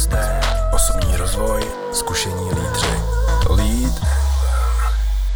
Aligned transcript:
hosté, 0.00 0.40
osobní 0.74 1.16
rozvoj, 1.16 1.60
zkušení 1.92 2.44
lídři. 2.44 2.86
Lead 3.50 4.00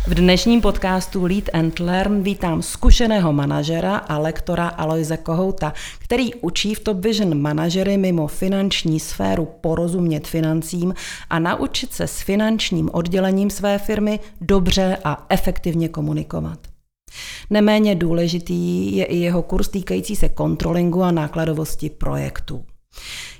v 0.06 0.14
dnešním 0.14 0.60
podcastu 0.60 1.24
Lead 1.24 1.44
and 1.52 1.78
Learn 1.78 2.22
vítám 2.22 2.62
zkušeného 2.62 3.32
manažera 3.32 3.96
a 3.96 4.18
lektora 4.18 4.68
Aloise 4.68 5.16
Kohouta, 5.16 5.72
který 5.98 6.34
učí 6.34 6.74
v 6.74 6.80
Top 6.80 6.96
Vision 6.96 7.40
manažery 7.40 7.96
mimo 7.96 8.26
finanční 8.26 9.00
sféru 9.00 9.48
porozumět 9.60 10.28
financím 10.28 10.94
a 11.30 11.38
naučit 11.38 11.92
se 11.92 12.06
s 12.06 12.20
finančním 12.20 12.90
oddělením 12.92 13.50
své 13.50 13.78
firmy 13.78 14.20
dobře 14.40 14.98
a 15.04 15.26
efektivně 15.28 15.88
komunikovat. 15.88 16.58
Neméně 17.50 17.94
důležitý 17.94 18.96
je 18.96 19.04
i 19.04 19.16
jeho 19.16 19.42
kurz 19.42 19.68
týkající 19.68 20.16
se 20.16 20.28
kontrolingu 20.28 21.02
a 21.02 21.10
nákladovosti 21.10 21.90
projektů. 21.90 22.64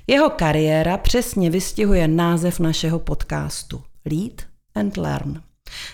Jeho 0.07 0.29
kariéra 0.29 0.97
přesně 0.97 1.49
vystihuje 1.49 2.07
název 2.07 2.59
našeho 2.59 2.99
podcastu 2.99 3.81
Lead 4.05 4.41
and 4.75 4.97
Learn. 4.97 5.41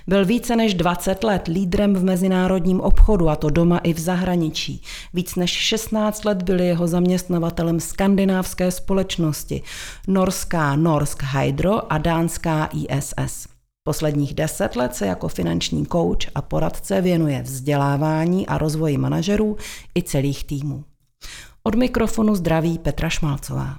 Byl 0.07 0.25
více 0.25 0.55
než 0.55 0.73
20 0.73 1.23
let 1.23 1.47
lídrem 1.47 1.93
v 1.93 2.03
mezinárodním 2.03 2.81
obchodu, 2.81 3.29
a 3.29 3.35
to 3.35 3.49
doma 3.49 3.77
i 3.77 3.93
v 3.93 3.99
zahraničí. 3.99 4.81
Víc 5.13 5.35
než 5.35 5.51
16 5.51 6.25
let 6.25 6.43
byl 6.43 6.61
jeho 6.61 6.87
zaměstnavatelem 6.87 7.79
skandinávské 7.79 8.71
společnosti, 8.71 9.63
norská 10.07 10.75
Norsk 10.75 11.23
Hydro 11.23 11.93
a 11.93 11.97
dánská 11.97 12.69
ISS. 12.73 13.47
Posledních 13.83 14.33
deset 14.33 14.75
let 14.75 14.95
se 14.95 15.05
jako 15.05 15.27
finanční 15.27 15.85
coach 15.85 16.27
a 16.35 16.41
poradce 16.41 17.01
věnuje 17.01 17.41
vzdělávání 17.41 18.47
a 18.47 18.57
rozvoji 18.57 18.97
manažerů 18.97 19.57
i 19.95 20.03
celých 20.03 20.43
týmů. 20.43 20.83
Od 21.63 21.75
mikrofonu 21.75 22.35
zdraví 22.35 22.79
Petra 22.79 23.09
Šmalcová. 23.09 23.75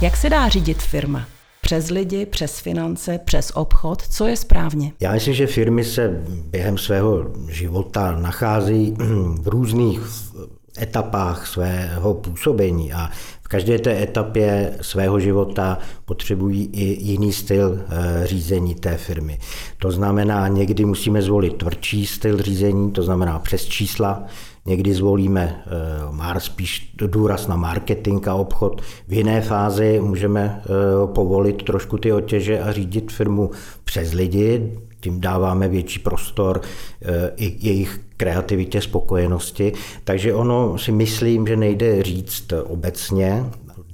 Jak 0.00 0.16
se 0.16 0.30
dá 0.30 0.48
řídit 0.48 0.82
firma? 0.82 1.26
Přes 1.60 1.90
lidi, 1.90 2.26
přes 2.26 2.60
finance, 2.60 3.18
přes 3.24 3.52
obchod, 3.54 4.02
co 4.02 4.26
je 4.26 4.36
správně? 4.36 4.92
Já 5.00 5.12
myslím, 5.12 5.34
že 5.34 5.46
firmy 5.46 5.84
se 5.84 6.22
během 6.46 6.78
svého 6.78 7.32
života 7.48 8.12
nachází 8.12 8.96
v 9.42 9.48
různých 9.48 10.00
etapách 10.80 11.46
svého 11.46 12.14
působení 12.14 12.92
a 12.92 13.10
v 13.42 13.48
každé 13.48 13.78
té 13.78 14.02
etapě 14.02 14.78
svého 14.80 15.20
života 15.20 15.78
potřebují 16.04 16.70
i 16.72 17.04
jiný 17.04 17.32
styl 17.32 17.78
eh, 17.80 18.26
řízení 18.26 18.74
té 18.74 18.96
firmy. 18.96 19.38
To 19.78 19.90
znamená, 19.90 20.48
někdy 20.48 20.84
musíme 20.84 21.22
zvolit 21.22 21.56
tvrdší 21.56 22.06
styl 22.06 22.42
řízení, 22.42 22.90
to 22.90 23.02
znamená 23.02 23.38
přes 23.38 23.64
čísla, 23.64 24.24
Někdy 24.66 24.94
zvolíme 24.94 25.62
uh, 26.10 26.38
spíš 26.38 26.94
důraz 26.96 27.46
na 27.46 27.56
marketing 27.56 28.28
a 28.28 28.34
obchod. 28.34 28.80
V 29.08 29.12
jiné 29.12 29.40
fázi 29.40 30.00
můžeme 30.00 30.62
uh, 30.64 31.10
povolit 31.14 31.62
trošku 31.62 31.98
ty 31.98 32.12
otěže 32.12 32.60
a 32.60 32.72
řídit 32.72 33.12
firmu 33.12 33.50
přes 33.84 34.12
lidi, 34.12 34.72
tím 35.02 35.20
dáváme 35.20 35.68
větší 35.68 35.98
prostor 35.98 36.60
uh, 36.60 37.10
i 37.36 37.56
jejich 37.60 38.00
kreativitě, 38.16 38.80
spokojenosti. 38.80 39.72
Takže 40.04 40.34
ono 40.34 40.78
si 40.78 40.92
myslím, 40.92 41.46
že 41.46 41.56
nejde 41.56 42.02
říct 42.02 42.52
obecně, 42.64 43.44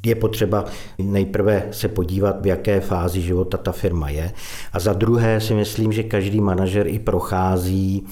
je 0.06 0.14
potřeba 0.14 0.64
nejprve 0.98 1.68
se 1.70 1.88
podívat, 1.88 2.42
v 2.42 2.46
jaké 2.46 2.80
fázi 2.80 3.20
života 3.20 3.56
ta 3.56 3.72
firma 3.72 4.10
je. 4.10 4.32
A 4.72 4.80
za 4.80 4.92
druhé 4.92 5.40
si 5.40 5.54
myslím, 5.54 5.92
že 5.92 6.02
každý 6.02 6.40
manažer 6.40 6.86
i 6.86 6.98
prochází 6.98 8.06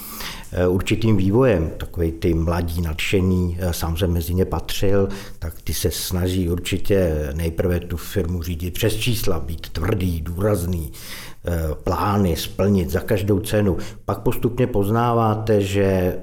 eh, 0.52 0.68
určitým 0.68 1.16
vývojem. 1.16 1.70
Takový 1.76 2.12
ty 2.12 2.34
mladí, 2.34 2.80
nadšení, 2.80 3.58
eh, 3.60 3.72
sám 3.72 3.96
jsem 3.96 4.12
mezi 4.12 4.34
ně 4.34 4.44
patřil, 4.44 5.08
tak 5.38 5.54
ty 5.64 5.74
se 5.74 5.90
snaží 5.90 6.48
určitě 6.48 7.28
nejprve 7.34 7.80
tu 7.80 7.96
firmu 7.96 8.42
řídit 8.42 8.74
přes 8.74 8.96
čísla, 8.96 9.40
být 9.40 9.68
tvrdý, 9.68 10.20
důrazný, 10.20 10.92
eh, 10.92 11.35
plány 11.84 12.36
splnit 12.36 12.90
za 12.90 13.00
každou 13.00 13.40
cenu. 13.40 13.76
Pak 14.04 14.18
postupně 14.18 14.66
poznáváte, 14.66 15.60
že 15.60 16.18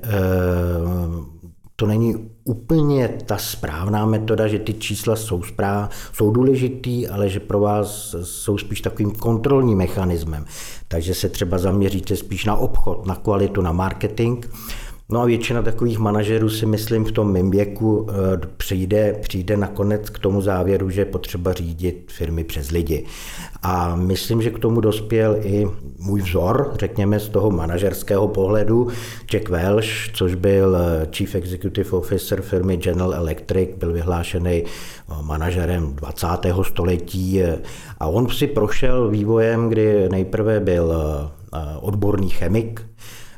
to 1.75 1.85
není 1.85 2.16
úplně 2.44 3.09
ta 3.25 3.38
správná 3.38 4.06
metoda, 4.06 4.47
že 4.47 4.59
ty 4.59 4.73
čísla 4.73 5.16
jsou, 5.16 5.44
správ, 5.44 5.91
jsou 6.13 6.31
důležitý, 6.31 7.07
ale 7.07 7.29
že 7.29 7.39
pro 7.39 7.59
vás 7.59 8.16
jsou 8.23 8.57
spíš 8.57 8.81
takovým 8.81 9.11
kontrolním 9.11 9.78
mechanismem. 9.78 10.45
Takže 10.88 11.13
se 11.13 11.29
třeba 11.29 11.57
zaměříte 11.57 12.16
spíš 12.16 12.45
na 12.45 12.55
obchod, 12.55 13.05
na 13.05 13.16
kvalitu, 13.16 13.61
na 13.61 13.72
marketing 13.72 14.45
No 15.09 15.22
a 15.22 15.25
většina 15.25 15.62
takových 15.62 16.00
manažerů 16.00 16.50
si 16.50 16.66
myslím 16.66 17.06
v 17.06 17.12
tom 17.12 17.31
mém 17.31 17.52
věku 17.52 18.08
eh, 18.09 18.14
přijde, 18.58 19.19
přijde 19.22 19.58
nakonec 19.58 20.09
k 20.09 20.19
tomu 20.19 20.41
závěru, 20.41 20.90
že 20.90 21.02
je 21.02 21.06
potřeba 21.06 21.53
řídit 21.53 22.12
firmy 22.12 22.44
přes 22.44 22.72
lidi. 22.72 23.06
A 23.64 23.96
myslím, 23.96 24.41
že 24.41 24.50
k 24.50 24.59
tomu 24.59 24.81
dospěl 24.81 25.38
i 25.41 25.68
můj 26.00 26.22
vzor, 26.22 26.74
řekněme 26.80 27.19
z 27.19 27.30
toho 27.30 27.52
manažerského 27.52 28.28
pohledu, 28.28 28.88
Jack 29.31 29.50
Welsh, 29.50 30.12
což 30.14 30.36
byl 30.36 30.75
eh, 30.75 31.08
Chief 31.16 31.35
Executive 31.35 31.91
Officer 31.91 32.41
firmy 32.41 32.78
General 32.78 33.14
Electric, 33.14 33.70
byl 33.78 33.94
vyhlášený 33.94 34.64
eh, 34.64 35.14
manažerem 35.22 35.94
20. 35.94 36.28
století 36.62 37.41
a 38.00 38.08
on 38.08 38.30
si 38.30 38.47
prošel 38.47 39.09
vývojem, 39.09 39.70
kdy 39.70 40.09
nejprve 40.09 40.59
byl 40.59 40.94
odborný 41.81 42.30
chemik, 42.30 42.81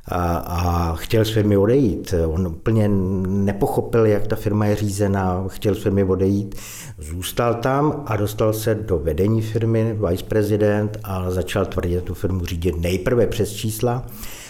a, 0.07 0.37
a 0.37 0.95
chtěl 0.95 1.25
z 1.25 1.31
firmy 1.31 1.57
odejít. 1.57 2.13
On 2.27 2.47
úplně 2.47 2.87
nepochopil, 3.27 4.05
jak 4.05 4.27
ta 4.27 4.35
firma 4.35 4.65
je 4.65 4.75
řízená, 4.75 5.45
chtěl 5.47 5.75
z 5.75 5.83
firmy 5.83 6.03
odejít. 6.03 6.55
Zůstal 6.97 7.53
tam 7.53 8.03
a 8.05 8.15
dostal 8.15 8.53
se 8.53 8.75
do 8.75 8.99
vedení 8.99 9.41
firmy, 9.41 9.97
viceprezident 10.09 10.97
a 11.03 11.31
začal 11.31 11.65
tvrdit 11.65 12.03
tu 12.03 12.13
firmu 12.13 12.45
řídit 12.45 12.81
nejprve 12.81 13.27
přes 13.27 13.53
čísla, 13.53 14.05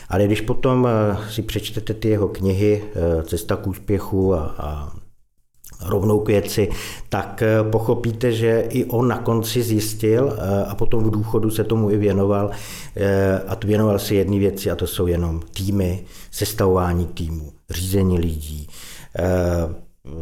ale 0.09 0.25
když 0.25 0.41
potom 0.41 0.88
eh, 0.88 1.17
si 1.31 1.41
přečtete 1.41 1.93
ty 1.93 2.09
jeho 2.09 2.27
knihy 2.27 2.83
eh, 2.85 3.23
Cesta 3.23 3.55
k 3.55 3.67
úspěchu 3.67 4.33
a, 4.33 4.55
a 4.57 4.91
rovnou 5.81 6.19
k 6.19 6.28
věci, 6.28 6.69
tak 7.09 7.41
eh, 7.41 7.63
pochopíte, 7.72 8.31
že 8.31 8.66
i 8.69 8.86
on 8.86 9.08
na 9.08 9.18
konci 9.18 9.63
zjistil 9.63 10.34
eh, 10.38 10.66
a 10.66 10.75
potom 10.75 11.03
v 11.03 11.12
důchodu 11.12 11.52
se 11.52 11.63
tomu 11.63 11.91
i 11.91 11.97
věnoval 11.97 12.52
eh, 12.96 13.40
a 13.47 13.58
věnoval 13.66 14.00
se 14.00 14.16
jedné 14.16 14.40
věci 14.40 14.72
a 14.72 14.75
to 14.75 14.88
jsou 14.88 15.08
jenom 15.08 15.41
týmy, 15.53 16.06
sestavování 16.31 17.06
týmu, 17.06 17.52
řízení 17.69 18.19
lidí, 18.19 18.68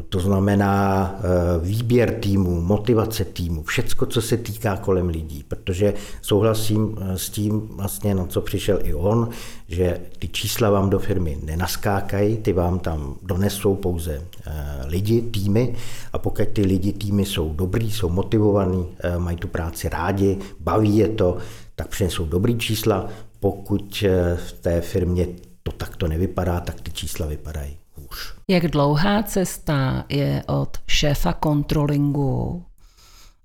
to 0.10 0.20
znamená 0.20 1.16
eh, 1.18 1.24
výběr 1.60 2.20
týmu, 2.20 2.62
motivace 2.62 3.26
týmu, 3.26 3.64
všecko, 3.64 4.06
co 4.06 4.22
se 4.22 4.38
týká 4.38 4.78
kolem 4.78 5.08
lidí, 5.08 5.44
protože 5.48 5.94
souhlasím 6.22 6.98
eh, 7.02 7.18
s 7.18 7.30
tím, 7.30 7.68
vlastně, 7.68 8.16
na 8.16 8.26
co 8.26 8.42
přišel 8.42 8.80
i 8.84 8.94
on, 8.94 9.30
že 9.68 10.02
ty 10.20 10.28
čísla 10.28 10.70
vám 10.70 10.90
do 10.90 11.00
firmy 11.00 11.38
nenaskákají, 11.44 12.38
ty 12.38 12.54
vám 12.54 12.80
tam 12.80 13.16
donesou 13.22 13.76
pouze 13.76 14.22
eh, 14.46 14.52
lidi, 14.86 15.22
týmy 15.22 15.76
a 16.14 16.18
pokud 16.18 16.48
ty 16.54 16.62
lidi, 16.62 16.94
týmy 16.94 17.26
jsou 17.26 17.54
dobrý, 17.54 17.92
jsou 17.92 18.10
motivovaní, 18.10 18.88
mají 19.18 19.38
tu 19.38 19.48
práci 19.48 19.90
rádi, 19.90 20.38
baví 20.60 20.98
je 20.98 21.08
to, 21.08 21.38
tak 21.76 21.88
přinesou 21.88 22.26
dobrý 22.26 22.58
čísla, 22.58 23.10
pokud 23.40 24.04
v 24.36 24.52
té 24.62 24.82
firmě 24.82 25.28
to 25.64 25.72
takto 25.72 26.08
nevypadá, 26.08 26.60
tak 26.60 26.82
ty 26.82 26.92
čísla 26.92 27.28
vypadají 27.28 27.83
hůř. 28.14 28.34
Jak 28.48 28.68
dlouhá 28.68 29.24
cesta 29.24 30.06
je 30.10 30.44
od 30.48 30.78
šéfa 30.88 31.34
kontrolingu, 31.34 32.64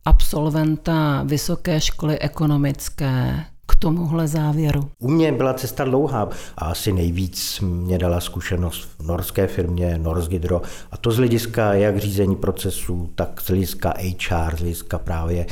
absolventa 0.05 1.23
vysoké 1.27 1.81
školy 1.81 2.19
ekonomické 2.19 3.45
k 3.67 3.75
tomuhle 3.75 4.29
závěru? 4.29 4.91
U 4.99 5.09
mě 5.09 5.33
byla 5.33 5.55
cesta 5.55 5.85
dlouhá 5.85 6.29
a 6.57 6.65
asi 6.65 6.93
nejvíc 6.93 7.61
mě 7.61 7.99
dala 7.99 8.21
zkušenost 8.21 8.89
v 8.99 9.07
norské 9.07 9.47
firmě 9.47 9.99
Norsgidro 9.99 10.63
a 10.91 10.97
to 10.97 11.11
z 11.11 11.17
hlediska 11.17 11.75
jak 11.75 11.99
řízení 11.99 12.37
procesů, 12.37 13.11
tak 13.15 13.41
z 13.41 13.47
hlediska 13.47 13.95
HR, 13.99 14.57
z 14.57 14.59
hlediska 14.59 14.99
právě 14.99 15.47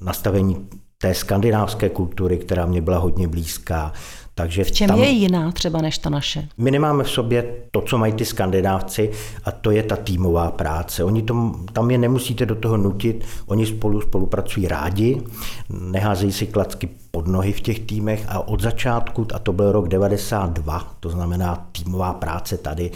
nastavení 0.00 0.68
té 0.98 1.14
skandinávské 1.14 1.88
kultury, 1.88 2.38
která 2.38 2.66
mě 2.66 2.80
byla 2.80 2.98
hodně 2.98 3.28
blízká, 3.28 3.92
takže 4.40 4.64
v 4.64 4.72
čem 4.72 4.88
tam, 4.88 4.98
je 4.98 5.08
jiná 5.08 5.52
třeba 5.52 5.82
než 5.82 5.98
ta 5.98 6.10
naše? 6.10 6.48
My 6.58 6.70
nemáme 6.70 7.04
v 7.04 7.10
sobě 7.10 7.54
to, 7.70 7.80
co 7.80 7.98
mají 7.98 8.12
ty 8.12 8.24
skandinávci, 8.24 9.10
a 9.44 9.50
to 9.50 9.70
je 9.70 9.82
ta 9.82 9.96
týmová 9.96 10.50
práce. 10.50 11.04
Oni 11.04 11.22
tom, 11.22 11.66
tam 11.72 11.90
je 11.90 11.98
nemusíte 11.98 12.46
do 12.46 12.54
toho 12.54 12.76
nutit, 12.76 13.24
oni 13.46 13.66
spolu 13.66 14.00
spolupracují 14.00 14.68
rádi, 14.68 15.22
neházejí 15.68 16.32
si 16.32 16.46
klacky 16.46 16.88
pod 17.10 17.26
nohy 17.26 17.52
v 17.52 17.60
těch 17.60 17.80
týmech 17.80 18.24
a 18.28 18.48
od 18.48 18.60
začátku, 18.60 19.26
a 19.34 19.38
to 19.38 19.52
byl 19.52 19.72
rok 19.72 19.88
92, 19.88 20.94
to 21.00 21.10
znamená 21.10 21.68
týmová 21.72 22.12
práce 22.12 22.58
tady 22.58 22.90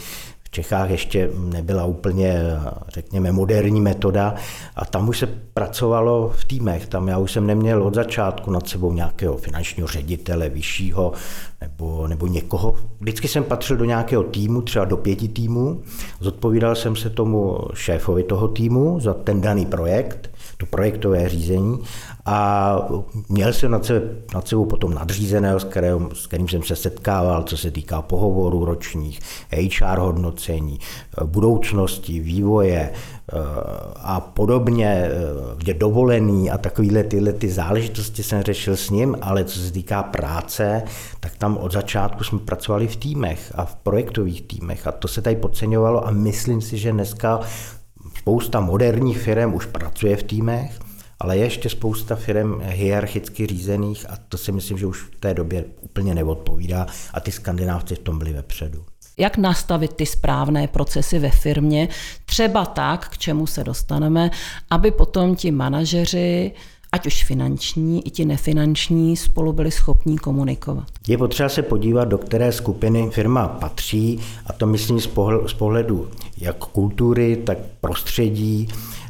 Čechách 0.55 0.91
ještě 0.91 1.31
nebyla 1.39 1.85
úplně, 1.85 2.43
řekněme, 2.89 3.33
moderní 3.33 3.81
metoda 3.81 4.35
a 4.77 4.85
tam 4.85 5.09
už 5.09 5.19
se 5.19 5.27
pracovalo 5.55 6.33
v 6.37 6.45
týmech. 6.45 6.87
Tam 6.87 7.09
já 7.09 7.19
už 7.19 7.33
jsem 7.33 7.47
neměl 7.47 7.83
od 7.83 7.95
začátku 7.95 8.51
nad 8.51 8.69
sebou 8.69 8.93
nějakého 8.93 9.37
finančního 9.37 9.89
ředitele 9.89 10.49
vyššího 10.49 11.13
nebo, 11.61 12.07
nebo 12.07 12.27
někoho. 12.27 12.75
Vždycky 13.01 13.29
jsem 13.29 13.45
patřil 13.45 13.77
do 13.77 13.85
nějakého 13.85 14.23
týmu, 14.23 14.63
třeba 14.63 14.85
do 14.85 14.97
pěti 14.97 15.29
týmů. 15.29 15.83
Zodpovídal 16.21 16.75
jsem 16.75 16.97
se 16.97 17.11
tomu 17.11 17.59
šéfovi 17.75 18.23
toho 18.23 18.49
týmu 18.49 19.01
za 19.01 19.15
ten 19.15 19.41
daný 19.41 19.67
projekt 19.67 20.34
to 20.65 20.71
projektové 20.71 21.29
řízení 21.29 21.79
a 22.27 22.79
měl 23.29 23.53
jsem 23.53 23.71
nad, 23.71 23.85
sebe, 23.85 24.01
nad 24.35 24.49
sebou 24.49 24.65
potom 24.65 24.95
nadřízeného, 24.95 25.61
s, 25.61 25.65
kterým, 25.65 26.09
s 26.13 26.27
kterým 26.27 26.49
jsem 26.49 26.63
se 26.63 26.77
setkával, 26.77 27.43
co 27.43 27.57
se 27.57 27.71
týká 27.71 28.03
pohovorů 28.03 28.65
ročních, 28.65 29.21
HR 29.53 29.99
hodnocení, 29.99 30.79
budoucnosti, 31.25 32.21
vývoje 32.21 32.91
eh, 32.93 33.37
a 33.97 34.21
podobně, 34.21 34.89
eh, 34.89 35.11
kde 35.57 35.75
dovolený 35.75 36.51
a 36.51 36.59
takovéhle 36.59 37.05
tyhle 37.05 37.33
ty 37.33 37.49
záležitosti 37.49 38.23
jsem 38.23 38.43
řešil 38.43 38.77
s 38.77 38.91
ním, 38.91 39.17
ale 39.21 39.45
co 39.45 39.59
se 39.61 39.73
týká 39.73 40.03
práce, 40.03 40.83
tak 41.21 41.37
tam 41.37 41.57
od 41.57 41.73
začátku 41.73 42.25
jsme 42.25 42.39
pracovali 42.39 42.89
v 42.89 42.97
týmech 42.97 43.53
a 43.55 43.65
v 43.65 43.75
projektových 43.75 44.43
týmech 44.43 44.87
a 44.87 44.93
to 44.93 45.09
se 45.09 45.23
tady 45.23 45.37
podceňovalo 45.37 46.07
a 46.07 46.11
myslím 46.11 46.61
si, 46.61 46.79
že 46.79 46.93
dneska 46.93 47.41
Spousta 48.25 48.61
moderních 48.61 49.19
firm 49.19 49.55
už 49.55 49.67
pracuje 49.67 50.17
v 50.17 50.23
týmech, 50.23 50.79
ale 51.21 51.37
je 51.37 51.45
ještě 51.45 51.69
spousta 51.69 52.17
firm 52.17 52.61
hierarchicky 52.61 53.47
řízených 53.47 54.11
a 54.11 54.17
to 54.29 54.39
si 54.39 54.53
myslím, 54.53 54.79
že 54.79 54.87
už 54.87 55.03
v 55.03 55.21
té 55.21 55.35
době 55.35 55.65
úplně 55.81 56.15
neodpovídá 56.15 56.87
a 57.15 57.21
ty 57.21 57.33
skandinávci 57.33 57.95
v 57.95 57.99
tom 57.99 58.19
byli 58.19 58.33
vepředu. 58.33 58.85
Jak 59.19 59.37
nastavit 59.37 59.93
ty 59.93 60.07
správné 60.07 60.69
procesy 60.69 61.19
ve 61.19 61.31
firmě, 61.31 61.89
třeba 62.25 62.67
tak, 62.67 63.09
k 63.09 63.19
čemu 63.19 63.47
se 63.47 63.65
dostaneme, 63.65 64.31
aby 64.71 64.91
potom 64.91 65.37
ti 65.37 65.51
manažeři 65.51 66.53
ať 66.95 67.07
už 67.07 67.25
finanční, 67.25 68.07
i 68.07 68.11
ti 68.11 68.25
nefinanční, 68.25 69.17
spolu 69.17 69.53
byli 69.53 69.71
schopní 69.71 70.19
komunikovat. 70.19 70.85
Je 71.09 71.19
potřeba 71.19 71.49
se 71.49 71.63
podívat, 71.63 72.05
do 72.05 72.19
které 72.19 72.53
skupiny 72.53 73.11
firma 73.11 73.49
patří, 73.49 74.21
a 74.47 74.53
to 74.53 74.67
myslím 74.67 75.01
z 75.47 75.55
pohledu 75.59 76.09
jak 76.39 76.57
kultury, 76.57 77.37
tak 77.37 77.59
prostředí, 77.81 78.69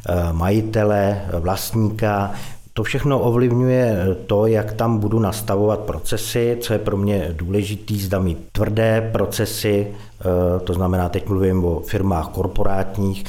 eh, 0.09 0.33
majitele, 0.33 1.21
vlastníka, 1.39 2.31
to 2.73 2.83
všechno 2.83 3.19
ovlivňuje 3.19 3.97
to, 4.27 4.47
jak 4.47 4.73
tam 4.73 4.97
budu 4.97 5.19
nastavovat 5.19 5.79
procesy, 5.79 6.57
co 6.61 6.73
je 6.73 6.79
pro 6.79 6.97
mě 6.97 7.29
důležitý, 7.31 8.01
zda 8.01 8.19
mít 8.19 8.37
tvrdé 8.51 9.09
procesy, 9.11 9.87
eh, 9.87 10.59
to 10.59 10.73
znamená, 10.73 11.09
teď 11.09 11.29
mluvím 11.29 11.65
o 11.65 11.79
firmách 11.79 12.27
korporátních, 12.27 13.25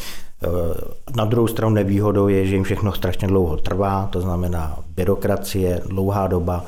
na 1.16 1.24
druhou 1.24 1.46
stranu 1.46 1.74
nevýhodou 1.74 2.28
je, 2.28 2.46
že 2.46 2.54
jim 2.54 2.64
všechno 2.64 2.92
strašně 2.92 3.28
dlouho 3.28 3.56
trvá, 3.56 4.08
to 4.12 4.20
znamená 4.20 4.78
byrokracie, 4.96 5.80
dlouhá 5.86 6.26
doba. 6.26 6.64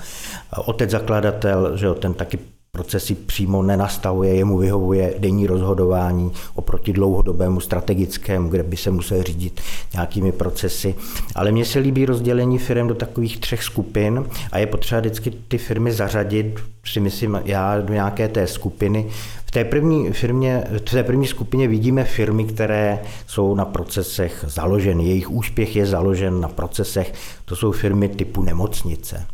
Otec 0.67 0.91
zakladatel, 0.91 1.77
že 1.77 1.95
ten 1.95 2.15
taky 2.15 2.39
procesy 2.71 3.15
přímo 3.15 3.63
nenastavuje, 3.63 4.35
jemu 4.35 4.59
vyhovuje 4.59 5.15
denní 5.19 5.47
rozhodování 5.47 6.33
oproti 6.55 6.93
dlouhodobému 6.93 7.61
strategickému, 7.61 8.49
kde 8.49 8.63
by 8.63 8.77
se 8.77 8.91
musel 8.91 9.23
řídit 9.23 9.61
nějakými 9.93 10.33
procesy. 10.33 10.95
Ale 11.35 11.53
mně 11.53 11.65
se 11.65 11.79
líbí 11.79 12.07
rozdělení 12.07 12.59
firm 12.59 12.89
do 12.89 12.95
takových 12.95 13.41
třech 13.41 13.63
skupin 13.63 14.25
a 14.53 14.59
je 14.59 14.67
potřeba 14.67 15.01
vždycky 15.01 15.31
ty 15.31 15.59
firmy 15.59 15.93
zařadit, 15.93 16.61
si 16.85 17.01
myslím 17.01 17.41
já, 17.45 17.81
do 17.81 17.93
nějaké 17.95 18.29
té 18.29 18.47
skupiny. 18.47 19.07
V 19.49 19.51
té 19.51 19.65
první 19.65 20.13
firmě, 20.13 20.65
v 20.71 20.81
té 20.81 21.05
první 21.05 21.27
skupině 21.27 21.69
vidíme 21.69 22.05
firmy, 22.05 22.45
které 22.45 22.99
jsou 23.27 23.55
na 23.55 23.65
procesech 23.65 24.45
založeny. 24.49 25.05
Jejich 25.05 25.31
úspěch 25.31 25.77
je 25.77 25.87
založen 25.87 26.41
na 26.41 26.49
procesech. 26.49 27.13
To 27.45 27.57
jsou 27.57 27.73
firmy 27.73 28.09
typu 28.09 28.43
nemocnice. 28.43 29.27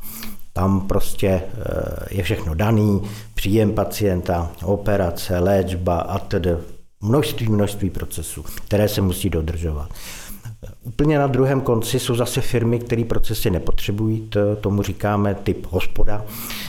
Tam 0.53 0.81
prostě 0.81 1.29
eh, 1.29 1.43
je 2.11 2.23
všechno 2.23 2.55
daný, 2.55 3.03
příjem 3.35 3.73
pacienta, 3.73 4.51
operace, 4.63 5.39
léčba 5.39 5.99
a 5.99 6.19
tedy 6.19 6.51
množství, 7.01 7.49
množství 7.49 7.91
procesů, 7.91 8.45
které 8.67 8.89
se 8.89 9.01
musí 9.01 9.31
dodržovat. 9.31 9.89
Úplně 10.83 11.19
na 11.19 11.27
druhém 11.27 11.61
konci 11.61 11.99
jsou 11.99 12.15
zase 12.15 12.41
firmy, 12.41 12.79
které 12.79 13.05
procesy 13.05 13.51
nepotřebují, 13.51 14.21
to, 14.21 14.57
tomu 14.57 14.83
říkáme 14.83 15.35
typ 15.35 15.67
hospoda, 15.71 16.25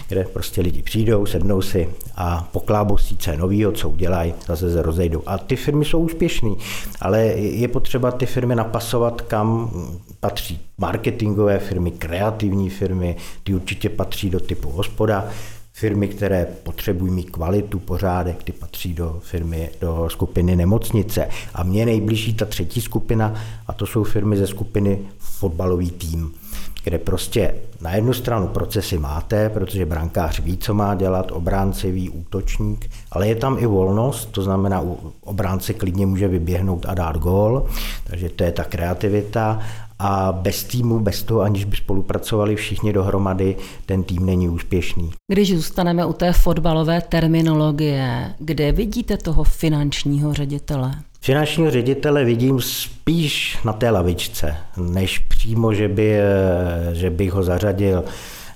kde 0.08 0.24
prostě 0.24 0.62
lidi 0.62 0.82
přijdou, 0.82 1.26
sednou 1.26 1.62
si 1.62 1.90
a 2.16 2.50
poklábou 2.52 2.98
si 2.98 3.18
co 3.18 3.38
novýho, 3.38 3.72
co 3.72 3.90
udělají, 3.90 4.34
zase 4.48 4.74
se 4.74 4.82
rozejdou. 4.82 5.24
A 5.26 5.38
ty 5.38 5.56
firmy 5.56 5.86
jsou 5.86 6.00
úspěšné, 6.00 6.50
ale 7.02 7.22
je 7.38 7.68
potřeba 7.68 8.12
ty 8.12 8.26
firmy 8.26 8.56
napasovat, 8.56 9.22
kam 9.22 9.72
patří 10.20 10.60
marketingové 10.78 11.60
firmy, 11.60 11.92
kreativní 11.92 12.70
firmy, 12.70 13.16
ty 13.44 13.56
určitě 13.56 13.90
patří 13.90 14.30
do 14.30 14.40
typu 14.40 14.70
hospoda, 14.70 15.30
firmy, 15.78 16.08
které 16.08 16.48
potřebují 16.64 17.12
mít 17.12 17.30
kvalitu, 17.30 17.80
pořádek, 17.80 18.44
ty 18.44 18.52
patří 18.52 18.94
do 18.94 19.20
firmy, 19.24 19.70
do 19.82 20.08
skupiny 20.10 20.56
nemocnice. 20.56 21.28
A 21.54 21.64
mě 21.64 21.86
nejbližší 21.86 22.34
ta 22.34 22.46
třetí 22.46 22.82
skupina, 22.82 23.34
a 23.68 23.74
to 23.74 23.86
jsou 23.86 24.04
firmy 24.04 24.38
ze 24.38 24.48
skupiny 24.48 25.00
fotbalový 25.18 25.92
tým, 25.92 26.34
kde 26.84 26.98
prostě 26.98 27.56
na 27.82 27.96
jednu 27.96 28.14
stranu 28.14 28.48
procesy 28.48 28.98
máte, 28.98 29.50
protože 29.50 29.86
brankář 29.86 30.40
ví, 30.40 30.58
co 30.58 30.74
má 30.74 30.96
dělat, 30.96 31.32
obránce 31.32 31.92
ví, 31.92 32.10
útočník, 32.10 32.90
ale 33.12 33.28
je 33.28 33.36
tam 33.36 33.58
i 33.60 33.66
volnost, 33.66 34.26
to 34.26 34.42
znamená, 34.42 34.84
obránce 35.22 35.74
klidně 35.74 36.06
může 36.06 36.28
vyběhnout 36.28 36.86
a 36.90 36.94
dát 36.94 37.18
gól, 37.18 37.66
takže 38.04 38.30
to 38.30 38.44
je 38.44 38.52
ta 38.52 38.64
kreativita 38.64 39.60
a 40.00 40.32
bez 40.32 40.64
týmu, 40.64 41.00
bez 41.00 41.24
toho, 41.24 41.42
aniž 41.42 41.66
by 41.66 41.78
spolupracovali 41.78 42.56
všichni 42.56 42.94
dohromady, 42.94 43.56
ten 43.86 44.04
tým 44.04 44.26
není 44.26 44.50
úspěšný. 44.50 45.12
Když 45.32 45.56
zůstaneme 45.56 46.06
u 46.06 46.14
té 46.14 46.34
fotbalové 46.34 47.02
terminologie, 47.02 48.34
kde 48.40 48.72
vidíte 48.72 49.18
toho 49.18 49.44
finančního 49.44 50.34
ředitele? 50.34 50.92
Finančního 51.22 51.72
ředitele 51.72 52.24
vidím 52.24 52.62
spíš 52.62 53.58
na 53.66 53.74
té 53.74 53.90
lavičce, 53.90 54.58
než 54.78 55.20
přímo, 55.20 55.74
že, 55.74 55.88
by, 55.88 56.18
že 56.94 57.10
bych 57.10 57.32
ho 57.32 57.44
zařadil 57.44 58.04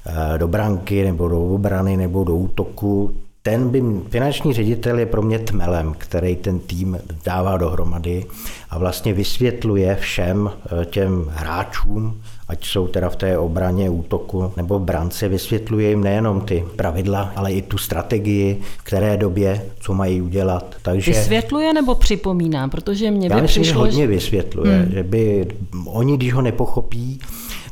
eh, 0.05 0.37
do 0.37 0.47
branky 0.47 1.03
nebo 1.03 1.27
do 1.27 1.45
obrany 1.45 1.97
nebo 1.97 2.23
do 2.23 2.35
útoku 2.35 3.15
ten 3.49 3.69
by, 3.69 3.83
finanční 4.09 4.53
ředitel 4.53 4.99
je 4.99 5.05
pro 5.05 5.21
mě 5.21 5.39
tmelem, 5.39 5.95
který 5.97 6.35
ten 6.35 6.59
tým 6.59 6.97
dává 7.25 7.57
dohromady 7.57 8.25
a 8.69 8.77
vlastně 8.77 9.13
vysvětluje 9.13 9.95
všem 9.95 10.51
eh, 10.81 10.85
těm 10.85 11.25
hráčům, 11.29 12.21
ať 12.47 12.65
jsou 12.65 12.87
teda 12.87 13.09
v 13.09 13.15
té 13.15 13.37
obraně, 13.37 13.89
útoku 13.89 14.51
nebo 14.57 14.79
brance, 14.79 15.27
vysvětluje 15.27 15.89
jim 15.89 16.03
nejenom 16.03 16.41
ty 16.41 16.65
pravidla, 16.75 17.31
ale 17.35 17.51
i 17.51 17.61
tu 17.61 17.77
strategii, 17.77 18.61
v 18.77 18.83
které 18.83 19.17
době, 19.17 19.65
co 19.79 19.93
mají 19.93 20.21
udělat. 20.21 20.75
Takže, 20.81 21.11
vysvětluje 21.11 21.73
nebo 21.73 21.95
připomíná? 21.95 22.67
Protože 22.67 23.11
mě 23.11 23.29
by 23.29 23.35
já 23.35 23.41
myslím, 23.41 23.63
přišlo, 23.63 23.85
že 23.85 23.91
hodně 23.91 24.07
vysvětluje, 24.07 24.77
hmm. 24.77 24.91
že 24.91 25.03
by 25.03 25.47
oni, 25.85 26.17
když 26.17 26.33
ho 26.33 26.41
nepochopí, 26.41 27.19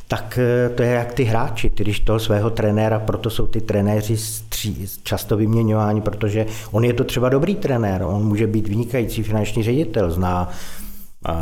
tak 0.08 0.38
eh, 0.38 0.68
to 0.68 0.82
je 0.82 0.90
jak 0.90 1.12
ty 1.12 1.24
hráči, 1.24 1.72
když 1.74 2.00
toho 2.00 2.18
svého 2.18 2.50
trenéra, 2.50 2.98
proto 2.98 3.30
jsou 3.30 3.46
ty 3.46 3.60
trenéři 3.60 4.16
často 5.02 5.36
vyměňováni, 5.36 6.00
protože 6.00 6.46
on 6.70 6.84
je 6.84 6.92
to 6.92 7.04
třeba 7.04 7.28
dobrý 7.28 7.54
trenér, 7.54 8.02
on 8.02 8.24
může 8.24 8.46
být 8.46 8.68
vynikající 8.68 9.22
finanční 9.22 9.62
ředitel, 9.62 10.10
zná 10.10 10.50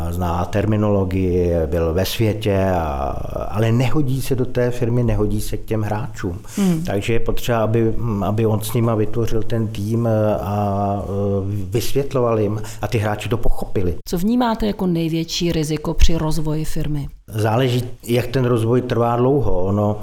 zná 0.09 0.45
terminologii, 0.45 1.51
byl 1.65 1.93
ve 1.93 2.05
světě, 2.05 2.65
a, 2.75 3.09
ale 3.51 3.71
nehodí 3.71 4.21
se 4.21 4.35
do 4.35 4.45
té 4.45 4.71
firmy, 4.71 5.03
nehodí 5.03 5.41
se 5.41 5.57
k 5.57 5.65
těm 5.65 5.81
hráčům. 5.81 6.39
Hmm. 6.55 6.83
Takže 6.83 7.13
je 7.13 7.19
potřeba, 7.19 7.59
aby, 7.59 7.93
aby 8.25 8.45
on 8.45 8.61
s 8.61 8.73
nima 8.73 8.95
vytvořil 8.95 9.43
ten 9.43 9.67
tým 9.67 10.09
a 10.41 11.01
vysvětloval 11.69 12.39
jim 12.39 12.61
a 12.81 12.87
ty 12.87 12.97
hráči 12.97 13.29
to 13.29 13.37
pochopili. 13.37 13.95
Co 14.09 14.17
vnímáte 14.17 14.67
jako 14.67 14.87
největší 14.87 15.51
riziko 15.51 15.93
při 15.93 16.15
rozvoji 16.15 16.65
firmy? 16.65 17.07
Záleží, 17.27 17.83
jak 18.07 18.27
ten 18.27 18.45
rozvoj 18.45 18.81
trvá 18.81 19.15
dlouho. 19.15 19.63
Ono, 19.63 20.01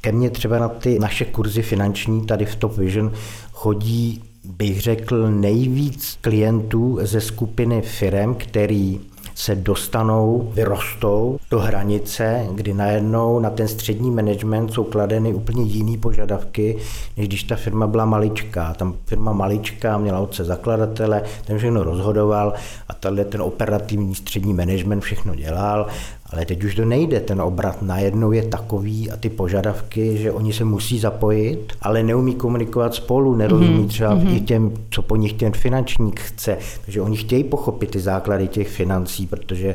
ke 0.00 0.12
mně 0.12 0.30
třeba 0.30 0.58
na 0.58 0.68
ty 0.68 0.98
naše 0.98 1.24
kurzy 1.24 1.62
finanční 1.62 2.26
tady 2.26 2.44
v 2.44 2.56
Top 2.56 2.76
Vision 2.76 3.12
chodí 3.52 4.22
bych 4.44 4.80
řekl, 4.80 5.30
nejvíc 5.30 6.18
klientů 6.20 6.98
ze 7.02 7.20
skupiny 7.20 7.82
firm, 7.82 8.34
který 8.34 9.00
se 9.42 9.54
dostanou, 9.54 10.50
vyrostou 10.54 11.38
do 11.50 11.60
hranice, 11.60 12.46
kdy 12.52 12.74
najednou 12.74 13.38
na 13.38 13.50
ten 13.50 13.68
střední 13.68 14.10
management 14.10 14.72
jsou 14.72 14.84
kladeny 14.84 15.34
úplně 15.34 15.62
jiný 15.62 15.98
požadavky, 15.98 16.78
než 17.16 17.28
když 17.28 17.42
ta 17.42 17.56
firma 17.56 17.86
byla 17.86 18.04
maličká. 18.04 18.74
Tam 18.74 18.94
firma 19.06 19.32
maličká 19.32 19.98
měla 19.98 20.18
otce 20.18 20.44
zakladatele, 20.44 21.22
ten 21.44 21.58
všechno 21.58 21.82
rozhodoval 21.82 22.52
a 22.88 22.94
tenhle 22.94 23.24
ten 23.24 23.42
operativní 23.42 24.14
střední 24.14 24.54
management 24.54 25.00
všechno 25.00 25.34
dělal 25.34 25.86
Ale 26.32 26.46
teď 26.46 26.64
už 26.64 26.74
to 26.74 26.84
nejde, 26.84 27.20
ten 27.20 27.42
obrat 27.42 27.82
najednou 27.82 28.32
je 28.32 28.42
takový 28.42 29.10
a 29.10 29.16
ty 29.16 29.30
požadavky, 29.30 30.16
že 30.16 30.32
oni 30.32 30.52
se 30.52 30.64
musí 30.64 30.98
zapojit, 30.98 31.72
ale 31.82 32.02
neumí 32.02 32.34
komunikovat 32.34 32.94
spolu, 32.94 33.34
nerozumí 33.34 33.86
třeba 33.86 34.16
mm-hmm. 34.16 34.36
i 34.36 34.40
těm, 34.40 34.72
co 34.90 35.02
po 35.02 35.16
nich 35.16 35.32
ten 35.32 35.52
finančník 35.52 36.20
chce. 36.20 36.58
Takže 36.84 37.00
oni 37.00 37.16
chtějí 37.16 37.44
pochopit 37.44 37.90
ty 37.90 38.00
základy 38.00 38.48
těch 38.48 38.68
financí, 38.68 39.26
protože 39.26 39.74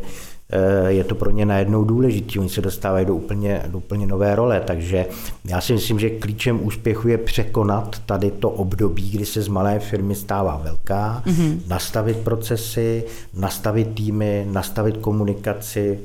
Eh, 0.51 0.91
je 0.91 1.03
to 1.03 1.15
pro 1.15 1.31
ně 1.31 1.45
najednou 1.45 1.83
důležitý. 1.83 2.39
Oni 2.39 2.49
se 2.49 2.61
dostávají 2.61 3.05
do 3.05 3.15
úplně, 3.15 3.61
do 3.67 3.77
úplně 3.77 4.07
nové 4.07 4.35
role, 4.35 4.61
takže 4.65 5.05
já 5.45 5.61
si 5.61 5.73
myslím, 5.73 5.99
že 5.99 6.09
klíčem 6.09 6.65
úspěchu 6.65 7.07
je 7.07 7.17
překonat 7.17 7.95
tady 8.05 8.31
to 8.31 8.49
období, 8.49 9.09
kdy 9.09 9.25
se 9.25 9.41
z 9.41 9.47
malé 9.47 9.79
firmy 9.79 10.15
stává 10.15 10.61
velká, 10.63 11.23
mm-hmm. 11.25 11.59
nastavit 11.67 12.17
procesy, 12.17 13.03
nastavit 13.33 13.87
týmy, 13.93 14.47
nastavit 14.51 14.97
komunikaci, 14.97 15.99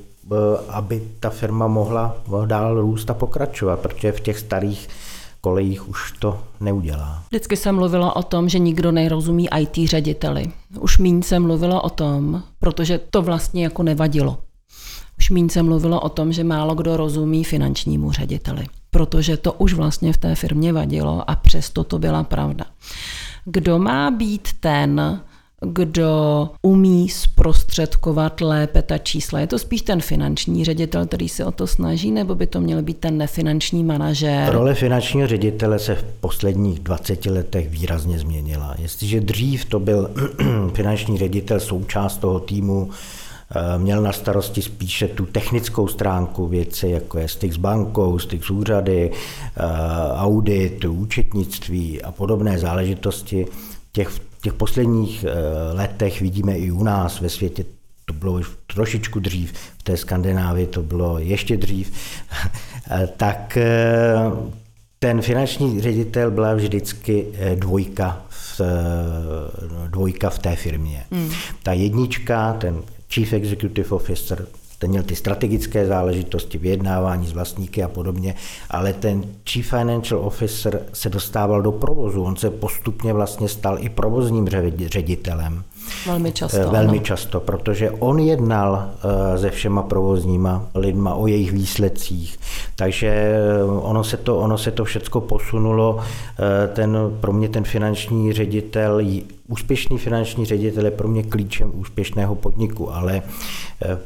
aby 0.69 1.03
ta 1.21 1.31
firma 1.31 1.67
mohla 1.67 2.17
dál 2.47 2.81
růst 2.81 3.11
a 3.11 3.15
pokračovat, 3.15 3.81
protože 3.81 4.13
v 4.13 4.21
těch 4.21 4.39
starých 4.39 4.89
kolejích 5.41 5.89
už 5.89 6.13
to 6.13 6.41
neudělá. 6.61 7.23
Vždycky 7.29 7.57
se 7.57 7.73
mluvilo 7.73 8.15
o 8.15 8.23
tom, 8.23 8.49
že 8.49 8.59
nikdo 8.59 8.93
nerozumí 8.93 9.49
IT 9.59 9.89
řediteli. 9.91 10.53
Už 10.81 10.99
míň 10.99 11.23
se 11.23 11.39
mluvilo 11.39 11.83
o 11.83 11.91
tom, 11.91 12.43
protože 12.59 13.01
to 13.11 13.23
vlastně 13.23 13.65
jako 13.65 13.83
nevadilo. 13.83 14.39
Už 15.19 15.31
míň 15.31 15.49
se 15.49 15.63
mluvilo 15.63 16.01
o 16.01 16.09
tom, 16.09 16.33
že 16.33 16.45
málo 16.45 16.75
kdo 16.75 16.97
rozumí 16.97 17.45
finančnímu 17.45 18.13
řediteli, 18.13 18.67
protože 18.91 19.37
to 19.37 19.53
už 19.53 19.73
vlastně 19.75 20.13
v 20.13 20.17
té 20.17 20.35
firmě 20.35 20.73
vadilo 20.73 21.31
a 21.31 21.37
přesto 21.37 21.85
to 21.85 21.99
byla 21.99 22.23
pravda. 22.23 22.65
Kdo 23.45 23.79
má 23.79 24.11
být 24.11 24.49
ten, 24.61 25.21
kdo 25.63 26.49
umí 26.63 27.09
zprostředkovat 27.09 28.41
lépe 28.41 28.83
ta 28.83 28.99
čísla. 28.99 29.41
Je 29.41 29.47
to 29.47 29.59
spíš 29.59 29.83
ten 29.83 30.01
finanční 30.01 30.65
ředitel, 30.65 31.07
který 31.07 31.29
se 31.29 31.45
o 31.45 31.53
to 31.53 31.67
snaží, 31.67 32.11
nebo 32.11 32.35
by 32.35 32.47
to 32.47 32.61
měl 32.61 32.83
být 32.83 32.99
ten 32.99 33.19
nefinanční 33.19 33.85
manažer? 33.85 34.53
Role 34.53 34.75
finančního 34.75 35.27
ředitele 35.27 35.79
se 35.79 35.95
v 35.95 36.05
posledních 36.21 36.81
20 36.81 37.27
letech 37.27 37.71
výrazně 37.71 38.19
změnila. 38.19 38.75
Jestliže 38.79 39.21
dřív 39.21 39.65
to 39.65 39.81
byl 39.81 40.11
finanční 40.75 41.19
ředitel, 41.19 41.61
součást 41.61 42.17
toho 42.17 42.41
týmu, 42.41 42.91
eh, 43.51 43.79
měl 43.79 44.03
na 44.03 44.13
starosti 44.13 44.63
spíše 44.63 45.09
tu 45.09 45.27
technickou 45.27 45.89
stránku 45.89 46.47
věci, 46.47 46.89
jako 46.89 47.19
je 47.19 47.29
styk 47.29 47.53
s 47.53 47.57
bankou, 47.57 48.19
styk 48.19 48.45
s 48.45 48.51
úřady, 48.51 49.11
eh, 49.11 49.63
audit, 50.15 50.85
účetnictví 50.85 52.03
a 52.03 52.13
podobné 52.13 52.59
záležitosti. 52.59 53.47
Těch 53.93 54.11
těch 54.43 54.53
posledních 54.53 55.25
eh, 55.25 55.33
letech 55.73 56.21
vidíme 56.21 56.59
i 56.59 56.71
u 56.71 56.83
nás 56.83 57.21
ve 57.21 57.29
světě, 57.29 57.65
to 58.05 58.13
bylo 58.13 58.33
už 58.33 58.51
trošičku 58.75 59.21
dřív, 59.21 59.53
v 59.79 59.83
té 59.83 59.97
Skandinávii 59.97 60.67
to 60.67 60.83
bylo 60.83 61.19
ještě 61.19 61.57
dřív, 61.57 61.93
eh, 62.91 63.09
tak 63.17 63.57
eh, 63.57 64.15
ten 64.99 65.23
finanční 65.23 65.81
ředitel 65.81 66.31
byla 66.31 66.55
vždycky 66.55 67.27
dvojka 67.55 68.23
v, 68.31 68.61
dvojka 69.89 70.31
v 70.31 70.39
té 70.39 70.57
firmě. 70.57 71.05
Hmm. 71.11 71.31
Ta 71.63 71.73
jednička, 71.73 72.53
ten 72.53 72.83
Chief 73.15 73.33
Executive 73.33 73.89
Officer, 73.89 74.47
ten 74.83 74.91
měl 74.91 75.03
ty 75.03 75.17
strategické 75.17 75.87
záležitosti, 75.87 76.59
vyjednávání 76.59 77.27
s 77.27 77.33
vlastníky 77.33 77.83
a 77.83 77.89
podobně, 77.89 78.35
ale 78.71 78.93
ten 78.93 79.25
Chief 79.51 79.67
Financial 79.67 80.21
Officer 80.21 80.83
se 80.93 81.11
dostával 81.11 81.63
do 81.63 81.73
provozu, 81.73 82.23
on 82.23 82.37
se 82.37 82.51
postupně 82.51 83.13
vlastně 83.13 83.49
stal 83.49 83.79
i 83.81 83.89
provozním 83.89 84.49
ředitelem. 84.87 85.65
Velmi 86.07 86.33
často. 86.33 86.71
Velmi 86.71 86.99
ano. 86.99 86.99
často, 86.99 87.41
protože 87.41 87.91
on 87.91 88.19
jednal 88.19 88.91
eh, 89.35 89.39
se 89.39 89.51
všema 89.51 89.83
provozníma 89.83 90.67
lidma 90.75 91.15
o 91.15 91.27
jejich 91.27 91.53
výsledcích. 91.53 92.39
Takže 92.83 93.09
eh, 93.09 93.65
ono 93.65 94.05
se 94.05 94.17
to, 94.17 94.39
ono 94.39 94.59
se 94.59 94.71
to 94.71 94.85
všecko 94.85 95.21
posunulo. 95.21 95.99
Eh, 96.01 96.69
ten, 96.69 96.99
pro 97.21 97.33
mě 97.33 97.49
ten 97.49 97.65
finanční 97.65 98.33
ředitel, 98.33 99.01
úspěšný 99.49 99.99
finanční 99.99 100.45
ředitel 100.45 100.85
je 100.85 100.91
pro 100.91 101.09
mě 101.09 101.23
klíčem 101.23 101.73
úspěšného 101.75 102.35
podniku, 102.35 102.95
ale 102.95 103.23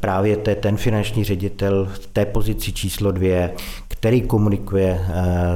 právě 0.00 0.37
to 0.37 0.50
je 0.50 0.56
ten 0.56 0.76
finanční 0.76 1.25
ředitel 1.25 1.88
v 1.95 2.06
té 2.06 2.26
pozici 2.26 2.73
číslo 2.73 3.12
dvě, 3.12 3.52
který 3.88 4.23
komunikuje 4.23 5.00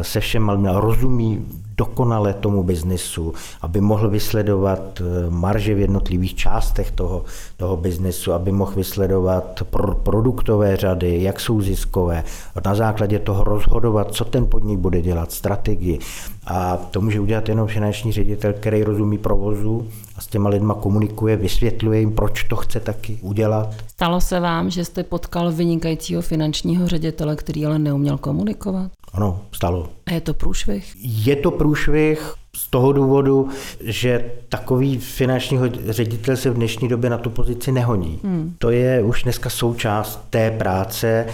se 0.03 0.21
všem, 0.21 0.49
rozumí 0.67 1.47
dokonale 1.81 2.35
tomu 2.35 2.63
biznesu, 2.63 3.33
aby 3.63 3.81
mohl 3.81 4.11
vysledovat 4.11 5.01
eh, 5.01 5.31
marže 5.31 5.75
v 5.75 5.79
jednotlivých 5.89 6.35
částech 6.35 6.91
toho, 6.91 7.25
toho 7.57 7.77
biznesu, 7.77 8.33
aby 8.33 8.53
mohl 8.53 8.73
vysledovat 8.77 9.63
pro, 9.71 9.95
produktové 9.95 10.77
řady, 10.77 11.23
jak 11.23 11.41
jsou 11.41 11.61
ziskové, 11.61 12.25
na 12.65 12.75
základě 12.75 13.19
toho 13.19 13.45
rozhodovat, 13.45 14.13
co 14.13 14.25
ten 14.25 14.47
podnik 14.47 14.79
bude 14.79 15.01
dělat, 15.03 15.33
strategii. 15.33 15.99
A 16.47 16.77
to 16.77 17.01
může 17.01 17.21
udělat 17.21 17.49
jenom 17.49 17.69
finanční 17.69 18.13
ředitel, 18.13 18.53
který 18.53 18.85
rozumí 18.85 19.19
provozu 19.19 19.89
a 20.17 20.21
s 20.21 20.27
těma 20.27 20.49
lidma 20.49 20.75
komunikuje, 20.75 21.37
vysvětluje 21.37 22.01
jim, 22.01 22.13
proč 22.13 22.45
to 22.45 22.57
chce 22.57 22.81
taky 22.81 23.19
udělat. 23.23 23.75
Stalo 23.89 24.21
se 24.21 24.41
vám, 24.41 24.71
že 24.71 24.85
jste 24.85 25.05
potkal 25.05 25.53
vynikajícího 25.53 26.23
finančního 26.23 26.89
ředitele, 26.89 27.37
který 27.37 27.67
ale 27.67 27.79
neuměl 27.79 28.19
komunikovat? 28.19 28.91
Ano, 29.13 29.41
stalo. 29.53 29.89
A 30.07 30.13
je 30.13 30.21
to 30.21 30.35
průšvih? 30.35 30.97
Je 30.99 31.37
to 31.37 31.51
průšvih 31.51 32.35
z 32.57 32.71
toho 32.71 32.93
důvodu, 32.93 33.49
že 33.81 34.31
takový 34.49 34.99
finanční 34.99 35.59
ředitel 35.89 36.37
se 36.37 36.51
v 36.51 36.55
dnešní 36.55 36.89
době 36.89 37.11
na 37.11 37.19
tu 37.19 37.31
pozici 37.31 37.73
nehodí. 37.73 38.21
Hmm. 38.25 38.55
To 38.59 38.71
je 38.71 39.03
už 39.03 39.23
dneska 39.23 39.51
součást 39.51 40.21
té 40.31 40.51
práce, 40.51 41.27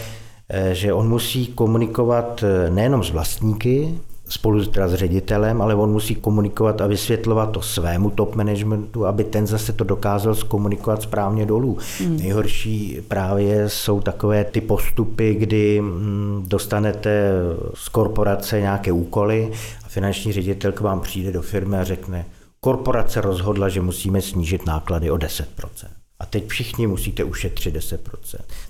eh, 0.48 0.74
že 0.74 0.92
on 0.92 1.08
musí 1.08 1.46
komunikovat 1.46 2.44
eh, 2.44 2.70
nejenom 2.70 3.04
s 3.04 3.10
vlastníky, 3.10 3.98
spolu 4.28 4.64
teda 4.64 4.88
s 4.88 4.94
ředitelem, 4.94 5.62
ale 5.62 5.74
on 5.74 5.92
musí 5.92 6.14
komunikovat 6.14 6.80
a 6.80 6.86
vysvětlovat 6.86 7.46
to 7.46 7.62
svému 7.62 8.10
top 8.10 8.34
managementu, 8.34 9.06
aby 9.06 9.24
ten 9.24 9.46
zase 9.46 9.72
to 9.72 9.84
dokázal 9.84 10.34
zkomunikovat 10.34 11.02
správně 11.02 11.46
dolů. 11.46 11.78
Hmm. 11.98 12.16
Nejhorší 12.16 13.00
právě 13.08 13.68
jsou 13.68 14.00
takové 14.00 14.44
ty 14.44 14.60
postupy, 14.60 15.34
kdy 15.34 15.80
mm, 15.80 16.44
dostanete 16.48 17.32
z 17.74 17.88
korporace 17.88 18.60
nějaké 18.60 18.92
úkoly 18.92 19.52
a 19.84 19.88
finanční 19.88 20.32
ředitel 20.32 20.72
k 20.72 20.80
vám 20.80 21.00
přijde 21.00 21.32
do 21.32 21.42
firmy 21.42 21.76
a 21.76 21.84
řekne, 21.84 22.26
korporace 22.60 23.20
rozhodla, 23.20 23.68
že 23.68 23.80
musíme 23.80 24.22
snížit 24.22 24.66
náklady 24.66 25.10
o 25.10 25.16
10%. 25.16 25.44
A 26.20 26.26
teď 26.26 26.48
všichni 26.48 26.86
musíte 26.86 27.24
ušetřit 27.24 27.76
10%. 27.76 27.98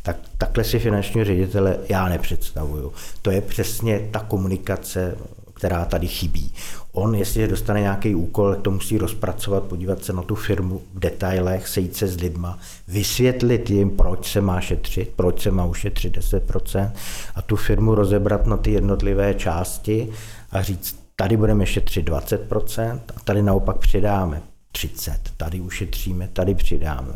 Tak 0.03 0.17
takhle 0.39 0.65
si 0.65 0.79
finančního 0.79 1.25
ředitele 1.25 1.79
já 1.89 2.09
nepředstavuju. 2.09 2.93
To 3.23 3.31
je 3.31 3.41
přesně 3.41 4.09
ta 4.11 4.21
komunikace 4.21 5.17
která 5.57 5.85
tady 5.85 6.09
chybí. 6.09 6.53
On, 6.93 7.15
jestli 7.15 7.49
dostane 7.49 7.81
nějaký 7.81 8.15
úkol, 8.15 8.55
to 8.55 8.71
musí 8.71 8.99
rozpracovat, 8.99 9.63
podívat 9.63 10.05
se 10.05 10.13
na 10.13 10.23
tu 10.23 10.35
firmu 10.35 10.83
v 10.95 10.99
detailech, 10.99 11.69
sejít 11.69 11.97
se 11.97 12.09
s 12.09 12.21
lidma, 12.21 12.59
vysvětlit 12.89 13.71
jim, 13.71 13.91
proč 13.91 14.33
se 14.33 14.41
má 14.41 14.61
šetřit, 14.61 15.13
proč 15.17 15.43
se 15.43 15.51
má 15.51 15.65
ušetřit 15.65 16.19
10% 16.19 16.91
a 17.35 17.43
tu 17.43 17.57
firmu 17.57 17.95
rozebrat 17.95 18.47
na 18.47 18.57
ty 18.57 18.71
jednotlivé 18.71 19.35
části 19.35 20.09
a 20.51 20.63
říct, 20.63 20.99
tady 21.17 21.37
budeme 21.37 21.67
šetřit 21.67 22.09
20% 22.09 23.01
a 23.17 23.21
tady 23.25 23.43
naopak 23.43 23.77
přidáme 23.79 24.43
30, 24.77 25.21
tady 25.37 25.61
ušetříme, 25.61 26.29
tady 26.33 26.55
přidáme. 26.55 27.13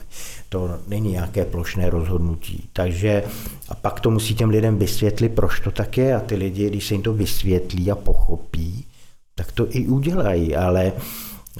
To 0.48 0.78
není 0.88 1.10
nějaké 1.12 1.44
plošné 1.44 1.90
rozhodnutí. 1.90 2.68
Takže 2.72 3.22
a 3.68 3.74
pak 3.74 4.00
to 4.00 4.10
musí 4.10 4.34
těm 4.34 4.50
lidem 4.50 4.78
vysvětlit, 4.78 5.28
proč 5.28 5.60
to 5.60 5.70
tak 5.70 5.98
je 5.98 6.14
a 6.14 6.20
ty 6.20 6.34
lidi, 6.34 6.70
když 6.70 6.86
se 6.86 6.94
jim 6.94 7.02
to 7.02 7.12
vysvětlí 7.12 7.90
a 7.90 7.94
pochopí, 7.94 8.84
tak 9.34 9.52
to 9.52 9.66
i 9.70 9.86
udělají, 9.86 10.56
ale 10.56 10.92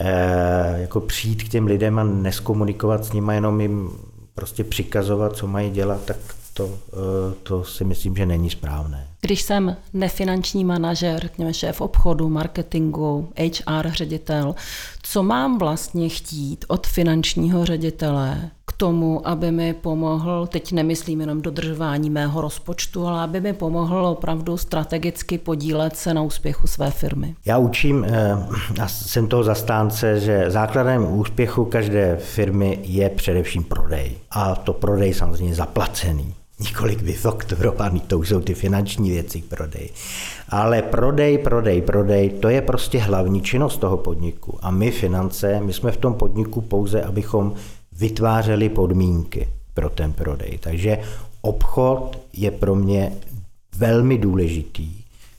e, 0.00 0.80
jako 0.80 1.00
přijít 1.00 1.42
k 1.42 1.48
těm 1.48 1.66
lidem 1.66 1.98
a 1.98 2.04
neskomunikovat 2.04 3.04
s 3.04 3.12
nimi, 3.12 3.34
jenom 3.34 3.60
jim 3.60 3.90
prostě 4.34 4.64
přikazovat, 4.64 5.36
co 5.36 5.46
mají 5.46 5.70
dělat, 5.70 6.04
tak 6.04 6.16
to, 6.54 6.78
e, 6.92 7.34
to 7.42 7.64
si 7.64 7.84
myslím, 7.84 8.16
že 8.16 8.26
není 8.26 8.50
správné. 8.50 9.10
Když 9.20 9.42
jsem 9.42 9.76
nefinanční 9.92 10.64
manažer, 10.64 11.20
řekněme 11.20 11.54
šéf 11.54 11.80
obchodu, 11.80 12.28
marketingu, 12.28 13.28
HR 13.38 13.90
ředitel, 13.90 14.54
co 15.02 15.22
mám 15.22 15.58
vlastně 15.58 16.08
chtít 16.08 16.64
od 16.68 16.86
finančního 16.86 17.64
ředitele 17.64 18.50
k 18.66 18.72
tomu, 18.72 19.28
aby 19.28 19.50
mi 19.50 19.74
pomohl, 19.74 20.46
teď 20.46 20.72
nemyslím 20.72 21.20
jenom 21.20 21.42
dodržování 21.42 22.10
mého 22.10 22.40
rozpočtu, 22.40 23.06
ale 23.06 23.20
aby 23.22 23.40
mi 23.40 23.52
pomohl 23.52 24.06
opravdu 24.06 24.56
strategicky 24.56 25.38
podílet 25.38 25.96
se 25.96 26.14
na 26.14 26.22
úspěchu 26.22 26.66
své 26.66 26.90
firmy? 26.90 27.34
Já 27.44 27.58
učím, 27.58 28.04
eh, 28.08 28.36
a 28.82 28.88
jsem 28.88 29.28
toho 29.28 29.44
zastánce, 29.44 30.20
že 30.20 30.44
základem 30.48 31.12
úspěchu 31.12 31.64
každé 31.64 32.16
firmy 32.16 32.78
je 32.82 33.08
především 33.08 33.64
prodej. 33.64 34.18
A 34.30 34.54
to 34.54 34.72
prodej 34.72 35.14
samozřejmě 35.14 35.54
zaplacený 35.54 36.34
několik 36.60 37.02
vyfakturovaný, 37.02 38.00
to 38.00 38.18
už 38.18 38.28
jsou 38.28 38.40
ty 38.40 38.54
finanční 38.54 39.10
věci 39.10 39.40
k 39.40 39.44
prodeji. 39.44 39.90
Ale 40.48 40.82
prodej, 40.82 41.38
prodej, 41.38 41.82
prodej, 41.82 42.30
to 42.30 42.48
je 42.48 42.62
prostě 42.62 42.98
hlavní 42.98 43.42
činnost 43.42 43.76
toho 43.76 43.96
podniku. 43.96 44.58
A 44.62 44.70
my 44.70 44.90
finance, 44.90 45.60
my 45.60 45.72
jsme 45.72 45.92
v 45.92 45.96
tom 45.96 46.14
podniku 46.14 46.60
pouze, 46.60 47.02
abychom 47.02 47.54
vytvářeli 47.92 48.68
podmínky 48.68 49.48
pro 49.74 49.90
ten 49.90 50.12
prodej. 50.12 50.58
Takže 50.58 50.98
obchod 51.40 52.18
je 52.32 52.50
pro 52.50 52.74
mě 52.74 53.12
velmi 53.76 54.18
důležitý, 54.18 54.90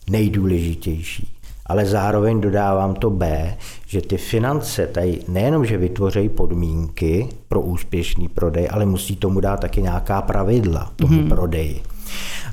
nejdůležitější. 0.10 1.28
Ale 1.72 1.86
zároveň 1.86 2.42
dodávám 2.42 2.96
to 2.96 3.10
B, 3.10 3.56
že 3.88 4.01
ty 4.01 4.18
finance 4.18 4.88
tady 4.88 5.20
nejenom, 5.28 5.66
že 5.66 5.78
vytvoří 5.78 6.30
podmínky 6.30 7.30
pro 7.48 7.62
úspěšný 7.62 8.28
prodej, 8.28 8.68
ale 8.72 8.86
musí 8.86 9.16
tomu 9.16 9.40
dát 9.40 9.60
taky 9.60 9.82
nějaká 9.82 10.22
pravidla 10.22 10.92
tomu 10.96 11.18
mm-hmm. 11.18 11.30
prodeji. 11.30 11.82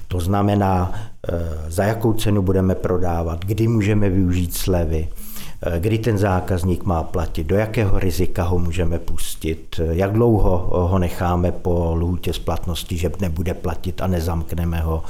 To 0.09 0.21
znamená, 0.21 0.93
eh, 0.93 1.33
za 1.69 1.85
jakou 1.85 2.13
cenu 2.13 2.43
budeme 2.43 2.75
prodávat, 2.75 3.45
kdy 3.45 3.69
můžeme 3.69 4.11
využít 4.11 4.55
slevy, 4.55 5.09
eh, 5.63 5.81
kdy 5.81 5.99
ten 5.99 6.19
zákazník 6.19 6.85
má 6.85 7.03
platit, 7.03 7.47
do 7.47 7.57
jakého 7.57 7.99
rizika 7.99 8.43
ho 8.43 8.59
můžeme 8.59 8.99
pustit, 8.99 9.81
eh, 9.81 9.87
jak 9.91 10.13
dlouho 10.13 10.69
ho 10.91 10.99
necháme 10.99 11.53
po 11.53 11.95
lhůtě 11.95 12.33
splatnosti, 12.33 12.97
že 12.97 13.11
nebude 13.21 13.55
platit 13.55 14.01
a 14.03 14.07
nezamkneme 14.07 14.81
ho, 14.81 15.03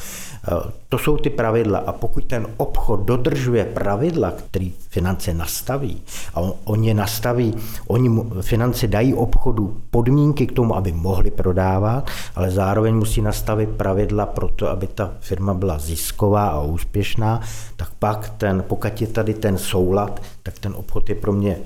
to 0.88 0.98
jsou 0.98 1.16
ty 1.16 1.30
pravidla 1.30 1.78
a 1.78 1.92
pokud 1.92 2.24
ten 2.24 2.46
obchod 2.56 3.00
dodržuje 3.00 3.64
pravidla, 3.64 4.30
který 4.30 4.72
finance 4.88 5.34
nastaví 5.34 6.02
a 6.34 6.40
on, 6.40 6.52
oni 6.64 6.94
nastaví, 6.94 7.54
oni 7.86 8.22
finance 8.40 8.86
dají 8.86 9.14
obchodu 9.14 9.80
podmínky 9.90 10.46
k 10.46 10.52
tomu, 10.52 10.76
aby 10.76 10.92
mohli 10.92 11.30
prodávat, 11.30 12.10
ale 12.34 12.50
zároveň 12.50 12.94
musí 12.94 13.22
nastavit 13.22 13.68
pravidla 13.68 14.26
pro 14.26 14.48
to, 14.48 14.68
aby 14.68 14.86
ta 14.86 15.14
firma 15.20 15.54
byla 15.54 15.78
zisková 15.78 16.48
a 16.48 16.62
úspěšná, 16.62 17.40
tak 17.76 17.90
pak 17.98 18.28
ten, 18.28 18.64
pokud 18.68 19.00
je 19.00 19.06
tady 19.06 19.34
ten 19.34 19.58
soulad, 19.58 20.22
tak 20.42 20.58
ten 20.58 20.74
obchod 20.76 21.08
je 21.08 21.14
pro 21.14 21.32
mě 21.32 21.58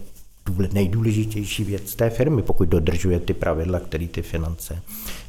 nejdůležitější 0.73 1.65
věc 1.65 1.95
té 1.95 2.11
firmy, 2.11 2.43
pokud 2.43 2.69
dodržuje 2.69 3.19
ty 3.19 3.35
pravidla, 3.35 3.81
které 3.81 4.07
ty 4.07 4.23
finance, 4.23 4.83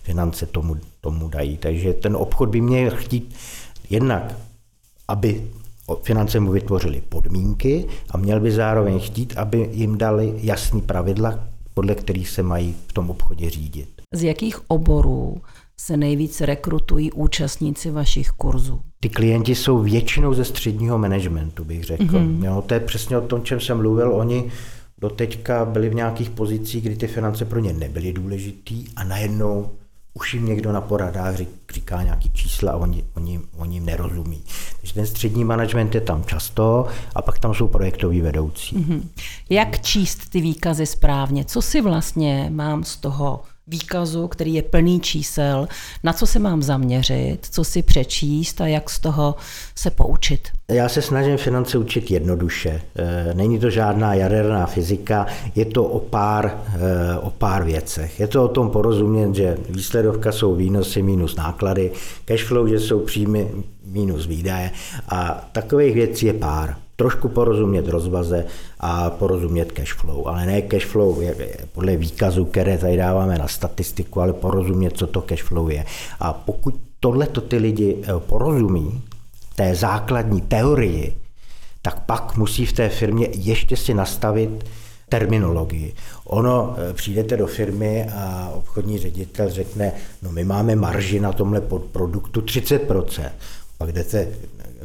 finance 0.04 0.46
tomu, 0.46 0.78
tomu 1.02 1.30
dají. 1.30 1.58
Takže 1.58 1.94
ten 1.94 2.16
obchod 2.16 2.50
by 2.50 2.62
měl 2.62 2.92
chtít 2.92 3.36
jednak, 3.90 4.36
aby 5.08 5.48
finance 6.04 6.40
mu 6.40 6.52
vytvořili 6.52 7.02
podmínky 7.10 7.86
a 8.10 8.18
měl 8.18 8.40
by 8.40 8.52
zároveň 8.52 9.00
chtít, 9.00 9.38
aby 9.38 9.70
jim 9.72 9.98
dali 9.98 10.34
jasný 10.38 10.82
pravidla, 10.82 11.40
podle 11.74 11.96
kterých 11.96 12.30
se 12.30 12.44
mají 12.44 12.76
v 12.88 12.94
tom 12.94 13.10
obchodě 13.10 13.50
řídit. 13.50 13.90
Z 14.14 14.24
jakých 14.24 14.72
oborů 14.72 15.42
se 15.80 15.98
nejvíc 15.98 16.42
rekrutují 16.42 17.12
účastníci 17.12 17.92
vašich 17.92 18.30
kurzů? 18.30 18.80
Ty 19.00 19.10
klienti 19.10 19.56
jsou 19.56 19.80
většinou 19.80 20.34
ze 20.34 20.46
středního 20.46 20.98
managementu, 20.98 21.66
bych 21.66 21.84
řekl. 21.84 22.04
Mm-hmm. 22.04 22.46
Jo, 22.46 22.64
to 22.68 22.74
je 22.74 22.80
přesně 22.80 23.18
o 23.18 23.22
tom, 23.22 23.44
čem 23.44 23.60
jsem 23.60 23.78
mluvil. 23.78 24.14
Oni 24.14 24.52
doteďka 24.98 25.66
byli 25.66 25.90
v 25.90 25.96
nějakých 25.96 26.30
pozicích, 26.30 26.84
kdy 26.84 26.96
ty 26.96 27.08
finance 27.08 27.46
pro 27.46 27.60
ně 27.60 27.74
nebyly 27.74 28.14
důležitý 28.14 28.86
a 28.96 29.04
najednou 29.04 29.70
už 30.14 30.34
jim 30.34 30.46
někdo 30.46 30.72
na 30.72 30.82
poradách 30.82 31.36
říká 31.74 32.04
nějaký 32.04 32.30
čísla 32.30 32.72
a 32.72 32.76
oni, 32.76 33.04
oni, 33.16 33.40
oni 33.58 33.76
jim 33.76 33.86
nerozumí. 33.86 34.44
Takže 34.80 34.94
ten 34.94 35.06
střední 35.06 35.44
management 35.44 35.96
je 35.96 36.02
tam 36.02 36.24
často 36.24 36.88
a 37.16 37.22
pak 37.22 37.40
tam 37.40 37.54
jsou 37.54 37.68
projektoví 37.68 38.22
vedoucí. 38.22 38.78
Mm-hmm. 38.78 39.02
Jak 39.50 39.82
číst 39.82 40.30
ty 40.30 40.42
výkazy 40.42 40.86
správně? 40.86 41.46
Co 41.46 41.62
si 41.62 41.82
vlastně 41.82 42.50
mám 42.54 42.84
z 42.84 42.96
toho 42.96 43.44
výkazu, 43.68 44.28
který 44.28 44.54
je 44.54 44.62
plný 44.62 45.00
čísel, 45.00 45.68
na 46.04 46.14
co 46.14 46.28
se 46.28 46.40
mám 46.40 46.64
zaměřit, 46.64 47.40
co 47.52 47.64
si 47.64 47.82
přečíst 47.82 48.62
a 48.62 48.68
jak 48.68 48.90
z 48.90 49.00
toho 49.00 49.36
se 49.76 49.92
poučit? 49.92 50.48
Já 50.72 50.90
se 50.90 51.02
snažím 51.02 51.38
finance 51.38 51.78
učit 51.78 52.12
jednoduše. 52.12 52.82
E, 52.96 53.34
není 53.34 53.60
to 53.60 53.70
žádná 53.70 54.14
jaderná 54.14 54.66
fyzika, 54.66 55.26
je 55.56 55.66
to 55.66 55.84
o 55.84 56.00
pár, 56.00 56.64
e, 56.76 57.18
o 57.18 57.30
pár 57.30 57.64
věcech. 57.64 58.20
Je 58.20 58.28
to 58.28 58.44
o 58.44 58.48
tom 58.48 58.70
porozumět, 58.70 59.36
že 59.36 59.58
výsledovka 59.70 60.32
jsou 60.32 60.56
výnosy 60.56 61.02
minus 61.02 61.36
náklady, 61.36 61.92
cashflow, 62.26 62.68
že 62.68 62.80
jsou 62.80 63.00
příjmy 63.00 63.48
minus 63.86 64.28
výdaje 64.28 64.72
a 65.10 65.50
takových 65.52 65.96
věcí 65.96 66.26
je 66.26 66.34
pár 66.34 66.76
trošku 66.96 67.30
porozumět 67.30 67.88
rozvaze 67.88 68.46
a 68.80 69.10
porozumět 69.10 69.72
cashflow, 69.72 70.28
ale 70.28 70.46
ne 70.46 70.62
cashflow 70.62 71.24
podle 71.72 71.98
výkazu, 71.98 72.46
které 72.46 72.78
tady 72.78 72.98
dáváme 72.98 73.38
na 73.38 73.48
statistiku, 73.48 74.22
ale 74.22 74.34
porozumět, 74.34 74.98
co 74.98 75.08
to 75.08 75.22
cashflow 75.22 75.72
je. 75.72 75.86
A 76.20 76.34
pokud 76.34 76.76
tohle 77.00 77.28
to 77.28 77.42
ty 77.42 77.58
lidi 77.58 77.98
eh, 78.02 78.20
porozumí, 78.20 79.02
té 79.56 79.76
základní 79.76 80.42
teorii, 80.42 81.18
tak 81.82 82.06
pak 82.06 82.38
musí 82.38 82.66
v 82.66 82.74
té 82.74 82.90
firmě 82.90 83.28
ještě 83.32 83.78
si 83.78 83.94
nastavit 83.94 84.66
terminologii. 85.10 85.94
Ono, 86.26 86.76
eh, 86.78 86.94
přijdete 86.94 87.38
do 87.38 87.48
firmy 87.48 88.06
a 88.16 88.52
obchodní 88.56 88.98
ředitel 88.98 89.50
řekne, 89.50 89.92
no 90.22 90.32
my 90.32 90.44
máme 90.44 90.76
marži 90.76 91.20
na 91.20 91.32
tomhle 91.32 91.62
produktu 91.92 92.42
30%. 92.42 93.32
Pak 93.78 93.92
jdete 93.92 94.28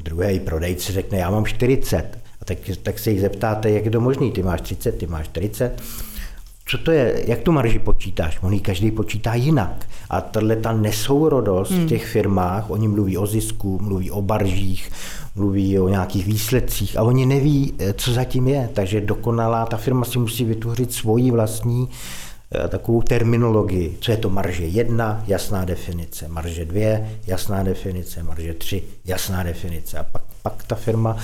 druhý 0.03 0.41
prodejce 0.41 0.93
řekne, 0.93 1.19
já 1.19 1.31
mám 1.31 1.45
40. 1.47 2.19
A 2.41 2.45
tak, 2.45 2.59
tak 2.83 2.99
se 2.99 3.11
jich 3.11 3.21
zeptáte, 3.21 3.71
jak 3.71 3.85
je 3.85 3.91
to 3.91 4.01
možný, 4.01 4.33
ty 4.33 4.43
máš 4.43 4.61
30, 4.61 4.99
ty 4.99 5.07
máš 5.07 5.27
40. 5.27 5.83
Co 6.71 6.79
to 6.79 6.91
je, 6.91 7.25
jak 7.27 7.39
tu 7.39 7.53
marži 7.53 7.79
počítáš? 7.79 8.39
On 8.43 8.53
ji 8.53 8.61
každý 8.61 8.91
počítá 8.91 9.35
jinak. 9.35 9.87
A 10.11 10.21
tahle 10.21 10.57
ta 10.57 10.73
nesourodost 10.73 11.73
hmm. 11.73 11.85
v 11.85 11.89
těch 11.89 12.07
firmách, 12.07 12.71
oni 12.71 12.89
mluví 12.89 13.19
o 13.19 13.27
zisku, 13.27 13.79
mluví 13.83 14.11
o 14.11 14.23
baržích, 14.23 14.91
mluví 15.35 15.79
o 15.79 15.89
nějakých 15.89 16.27
výsledcích 16.27 16.97
a 16.97 17.03
oni 17.03 17.27
neví, 17.27 17.75
eh, 17.79 17.93
co 17.93 18.13
zatím 18.13 18.49
je. 18.49 18.71
Takže 18.73 19.01
dokonalá, 19.01 19.67
ta 19.67 19.77
firma 19.77 20.05
si 20.05 20.19
musí 20.19 20.45
vytvořit 20.45 20.93
svoji 20.93 21.31
vlastní 21.31 21.89
takovou 22.69 23.03
terminologii, 23.03 23.97
co 24.01 24.11
je 24.11 24.17
to 24.17 24.31
marže 24.31 24.65
1, 24.65 25.25
jasná 25.27 25.65
definice, 25.65 26.29
marže 26.29 26.65
2, 26.65 26.99
jasná 27.27 27.63
definice, 27.63 28.23
marže 28.23 28.55
3, 28.55 28.83
jasná 29.05 29.43
definice 29.43 29.99
a 29.99 30.03
pak, 30.03 30.23
pak 30.43 30.63
ta 30.63 30.75
firma 30.75 31.17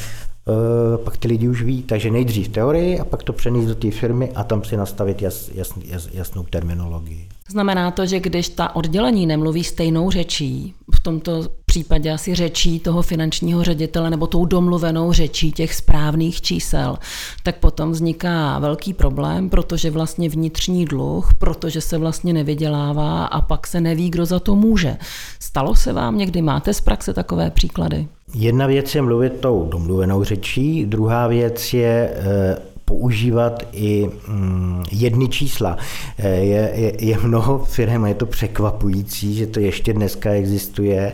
Uh, 0.46 1.04
pak 1.04 1.16
ty 1.16 1.28
lidi 1.28 1.48
už 1.48 1.62
ví, 1.62 1.82
takže 1.82 2.10
nejdřív 2.10 2.48
teorii 2.48 3.00
a 3.00 3.04
pak 3.04 3.22
to 3.22 3.32
přenést 3.32 3.66
do 3.66 3.74
té 3.74 3.90
firmy 3.90 4.32
a 4.34 4.44
tam 4.44 4.64
si 4.64 4.76
nastavit 4.76 5.22
jas, 5.22 5.50
jas, 5.54 5.72
jas, 5.84 6.08
jasnou 6.12 6.42
terminologii. 6.42 7.28
Znamená 7.50 7.90
to, 7.90 8.06
že 8.06 8.20
když 8.20 8.48
ta 8.48 8.76
oddělení 8.76 9.26
nemluví 9.26 9.64
stejnou 9.64 10.10
řečí, 10.10 10.74
v 10.94 11.00
tomto 11.00 11.48
případě 11.74 12.12
asi 12.12 12.34
řečí 12.34 12.80
toho 12.80 13.02
finančního 13.02 13.64
ředitele 13.64 14.10
nebo 14.10 14.26
tou 14.26 14.44
domluvenou 14.44 15.12
řečí 15.12 15.52
těch 15.52 15.74
správných 15.74 16.42
čísel, 16.42 16.98
tak 17.42 17.56
potom 17.56 17.90
vzniká 17.90 18.58
velký 18.58 18.92
problém, 18.92 19.50
protože 19.50 19.90
vlastně 19.90 20.28
vnitřní 20.28 20.84
dluh, 20.84 21.34
protože 21.38 21.80
se 21.80 21.98
vlastně 21.98 22.32
nevydělává 22.32 23.24
a 23.24 23.40
pak 23.40 23.66
se 23.66 23.80
neví, 23.80 24.10
kdo 24.10 24.26
za 24.26 24.40
to 24.40 24.56
může. 24.56 24.96
Stalo 25.40 25.74
se 25.74 25.92
vám 25.92 26.18
někdy, 26.18 26.42
máte 26.42 26.74
z 26.74 26.80
praxe 26.80 27.14
takové 27.14 27.50
příklady? 27.50 28.08
Jedna 28.34 28.66
věc 28.66 28.94
je 28.94 29.02
mluvit 29.02 29.32
tou 29.40 29.68
domluvenou 29.72 30.24
řečí, 30.24 30.86
druhá 30.86 31.26
věc 31.26 31.74
je 31.74 32.14
eh, 32.14 32.73
používat 32.84 33.62
i 33.72 34.10
mm, 34.28 34.82
jedny 34.92 35.28
čísla. 35.28 35.76
Eh, 36.18 36.28
je, 36.28 36.72
je, 36.74 37.04
je 37.04 37.18
mnoho 37.18 37.58
firm, 37.58 38.06
je 38.06 38.14
to 38.14 38.26
překvapující, 38.26 39.34
že 39.34 39.46
to 39.46 39.60
ještě 39.60 39.92
dneska 39.92 40.30
existuje, 40.30 41.12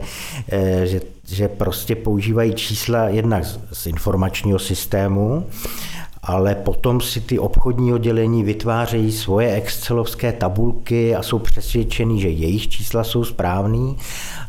eh, 0.49 0.87
že, 0.87 1.01
že 1.27 1.49
prostě 1.49 1.97
používají 1.97 2.55
čísla 2.55 3.09
jednak 3.09 3.45
z, 3.45 3.59
z 3.73 3.87
informačního 3.87 4.59
systému, 4.59 5.47
ale 6.23 6.55
potom 6.55 7.01
si 7.01 7.21
ty 7.21 7.39
obchodní 7.39 7.93
oddělení 7.93 8.45
vytvářejí 8.45 9.13
svoje 9.13 9.55
excelovské 9.55 10.33
tabulky 10.33 11.17
a 11.17 11.23
jsou 11.23 11.39
přesvědčení, 11.39 12.21
že 12.21 12.29
jejich 12.29 12.69
čísla 12.69 13.05
jsou 13.05 13.25
správný 13.25 13.97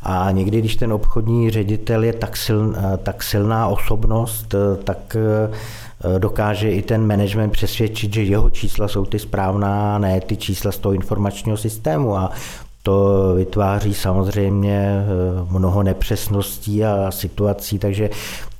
a 0.03 0.31
někdy, 0.31 0.59
když 0.59 0.75
ten 0.75 0.93
obchodní 0.93 1.49
ředitel 1.49 2.03
je 2.03 2.13
tak, 2.13 2.37
siln, 2.37 2.77
tak 3.03 3.23
silná 3.23 3.67
osobnost, 3.67 4.55
tak 4.83 5.15
eh, 5.15 5.51
dokáže 6.17 6.71
i 6.71 6.81
ten 6.81 7.07
management 7.07 7.49
přesvědčit, 7.51 8.13
že 8.13 8.23
jeho 8.23 8.49
čísla 8.49 8.87
jsou 8.87 9.05
ty 9.05 9.19
správná, 9.19 9.97
ne 9.97 10.21
ty 10.21 10.37
čísla 10.37 10.71
z 10.71 10.77
toho 10.77 10.93
informačního 10.93 11.57
systému. 11.57 12.17
A 12.17 12.31
to 12.83 13.33
vytváří 13.35 13.93
samozřejmě 13.93 14.79
eh, 14.79 15.05
mnoho 15.51 15.83
nepřesností 15.83 16.85
a 16.85 17.11
situací, 17.11 17.79
takže 17.79 18.09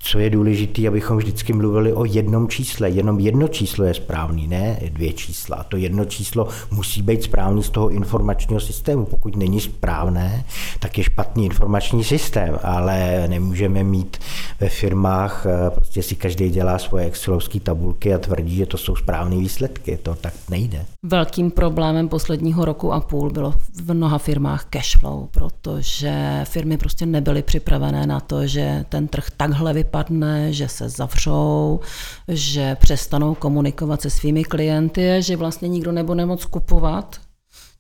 co 0.03 0.19
je 0.19 0.29
důležité, 0.29 0.87
abychom 0.87 1.17
vždycky 1.17 1.53
mluvili 1.53 1.93
o 1.93 2.05
jednom 2.05 2.47
čísle. 2.47 2.89
Jenom 2.89 3.19
jedno 3.19 3.47
číslo 3.47 3.85
je 3.85 3.93
správný, 3.93 4.47
ne 4.47 4.79
dvě 4.89 5.13
čísla. 5.13 5.63
To 5.63 5.77
jedno 5.77 6.05
číslo 6.05 6.47
musí 6.71 7.01
být 7.01 7.23
správný 7.23 7.63
z 7.63 7.69
toho 7.69 7.89
informačního 7.89 8.59
systému. 8.59 9.05
Pokud 9.05 9.35
není 9.35 9.59
správné, 9.59 10.45
tak 10.79 10.97
je 10.97 11.03
špatný 11.03 11.45
informační 11.45 12.03
systém, 12.03 12.59
ale 12.63 13.27
nemůžeme 13.27 13.83
mít 13.83 14.17
ve 14.59 14.69
firmách, 14.69 15.45
eh, 15.45 15.69
prostě 15.69 16.03
si 16.03 16.15
každý 16.15 16.49
dělá 16.49 16.77
svoje 16.77 17.05
excelovské 17.05 17.59
tabulky 17.59 18.13
a 18.13 18.17
tvrdí, 18.17 18.55
že 18.55 18.65
to 18.65 18.77
jsou 18.77 18.95
správné 18.95 19.35
výsledky. 19.37 19.99
To 20.03 20.15
tak 20.15 20.33
nejde. 20.49 20.85
Velkým 21.03 21.51
problémem 21.51 22.09
posledního 22.09 22.65
roku 22.65 22.93
a 22.93 22.99
půl 22.99 23.29
bylo 23.29 23.53
v 23.85 23.93
mnoha 23.93 24.17
firmách 24.17 24.65
cashflow, 24.69 25.27
protože 25.31 26.41
firmy 26.43 26.77
prostě 26.77 27.05
nebyly 27.05 27.41
připravené 27.41 28.07
na 28.07 28.19
to, 28.19 28.47
že 28.47 28.85
ten 28.89 29.07
trh 29.07 29.25
takhle 29.37 29.73
vypadá 29.73 29.90
vypadne, 29.91 30.53
že 30.53 30.67
se 30.67 30.89
zavřou, 30.89 31.79
že 32.27 32.75
přestanou 32.75 33.35
komunikovat 33.35 34.01
se 34.01 34.09
svými 34.09 34.43
klienty, 34.43 35.17
že 35.19 35.37
vlastně 35.37 35.67
nikdo 35.67 35.91
nebo 35.91 36.15
nemoc 36.15 36.45
kupovat 36.45 37.19